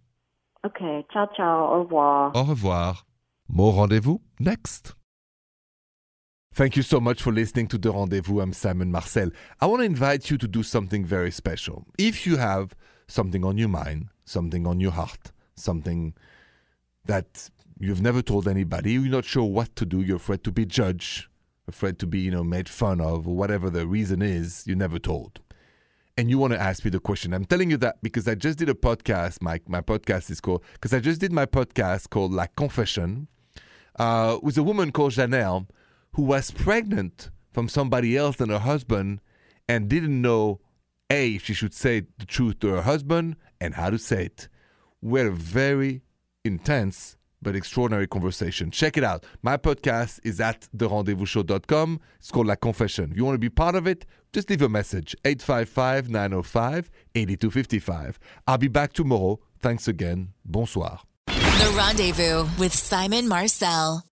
Okay. 0.66 1.06
Ciao, 1.14 1.30
ciao. 1.36 1.74
Au 1.74 1.84
revoir. 1.84 2.32
Au 2.34 2.44
revoir. 2.44 3.04
More 3.48 3.74
rendezvous 3.74 4.20
next. 4.40 4.97
Thank 6.58 6.76
you 6.76 6.82
so 6.82 7.00
much 7.00 7.22
for 7.22 7.32
listening 7.32 7.68
to 7.68 7.78
The 7.78 7.92
Rendezvous. 7.92 8.40
I'm 8.40 8.52
Simon 8.52 8.92
Marcel. 8.92 9.30
I 9.62 9.68
want 9.68 9.82
to 9.82 9.86
invite 9.86 10.32
you 10.32 10.40
to 10.40 10.48
do 10.48 10.64
something 10.64 11.06
very 11.06 11.30
special. 11.30 11.86
If 12.00 12.26
you 12.26 12.38
have 12.38 12.76
something 13.08 13.46
on 13.46 13.60
your 13.60 13.68
mind, 13.68 14.08
something 14.26 14.66
on 14.66 14.80
your 14.80 14.90
heart, 14.90 15.32
something 15.54 16.16
that 17.06 17.52
you've 17.80 18.02
never 18.02 18.24
told 18.24 18.48
anybody, 18.48 18.94
you're 18.94 19.04
not 19.04 19.24
sure 19.24 19.44
what 19.44 19.76
to 19.76 19.86
do, 19.86 20.02
you're 20.02 20.16
afraid 20.16 20.44
to 20.46 20.52
be 20.52 20.66
judged, 20.66 21.28
afraid 21.68 22.00
to 22.00 22.08
be, 22.08 22.22
you 22.22 22.32
know, 22.32 22.44
made 22.44 22.68
fun 22.68 23.02
of, 23.02 23.28
or 23.28 23.36
whatever 23.36 23.70
the 23.70 23.86
reason 23.86 24.24
is, 24.24 24.66
you 24.66 24.76
never 24.76 24.98
told. 24.98 25.42
And 26.18 26.28
you 26.32 26.40
want 26.40 26.54
to 26.54 26.60
ask 26.60 26.84
me 26.84 26.90
the 26.90 27.00
question. 27.00 27.36
I'm 27.36 27.46
telling 27.46 27.70
you 27.70 27.78
that 27.78 28.02
because 28.02 28.28
I 28.28 28.34
just 28.34 28.58
did 28.58 28.68
a 28.68 28.74
podcast. 28.74 29.44
My, 29.44 29.62
my 29.68 29.82
podcast 29.82 30.32
is 30.32 30.42
called, 30.42 30.64
because 30.74 30.92
I 30.92 31.02
just 31.02 31.22
did 31.22 31.32
my 31.32 31.46
podcast 31.46 32.10
called 32.10 32.32
La 32.34 32.48
Confession 32.48 33.28
uh, 34.00 34.40
with 34.42 34.58
a 34.58 34.64
woman 34.64 34.92
called 34.92 35.12
Janelle 35.12 35.68
who 36.18 36.24
was 36.24 36.50
pregnant 36.50 37.30
from 37.54 37.70
somebody 37.70 38.18
else 38.18 38.38
than 38.38 38.50
her 38.50 38.58
husband 38.58 39.22
and 39.70 39.88
didn't 39.88 40.20
know 40.20 40.60
A, 41.12 41.36
if 41.36 41.46
she 41.46 41.54
should 41.54 41.76
say 41.76 42.08
the 42.18 42.26
truth 42.26 42.60
to 42.60 42.70
her 42.70 42.82
husband 42.82 43.36
and 43.62 43.76
how 43.76 43.92
to 43.92 44.00
say 44.00 44.26
it. 44.26 44.50
We 45.00 45.20
had 45.20 45.28
a 45.28 45.32
very 45.32 46.02
intense 46.44 47.18
but 47.40 47.56
extraordinary 47.56 48.08
conversation. 48.08 48.72
Check 48.72 48.98
it 48.98 49.04
out. 49.04 49.26
My 49.44 49.58
podcast 49.58 50.20
is 50.24 50.42
at 50.42 50.68
therendezvousshow.com. 50.76 52.00
It's 52.18 52.32
called 52.32 52.48
La 52.48 52.56
Confession. 52.56 53.12
If 53.12 53.18
you 53.18 53.24
want 53.24 53.36
to 53.36 53.40
be 53.40 53.50
part 53.50 53.76
of 53.76 53.86
it, 53.86 54.08
just 54.34 54.50
leave 54.50 54.64
a 54.64 54.70
message 54.70 55.16
855 55.24 56.10
905 56.10 56.90
8255. 57.14 58.20
I'll 58.48 58.58
be 58.58 58.68
back 58.68 58.94
tomorrow. 58.94 59.40
Thanks 59.60 59.88
again. 59.88 60.30
Bonsoir. 60.44 61.02
The 61.28 61.74
Rendezvous 61.78 62.48
with 62.58 62.74
Simon 62.74 63.28
Marcel. 63.28 64.08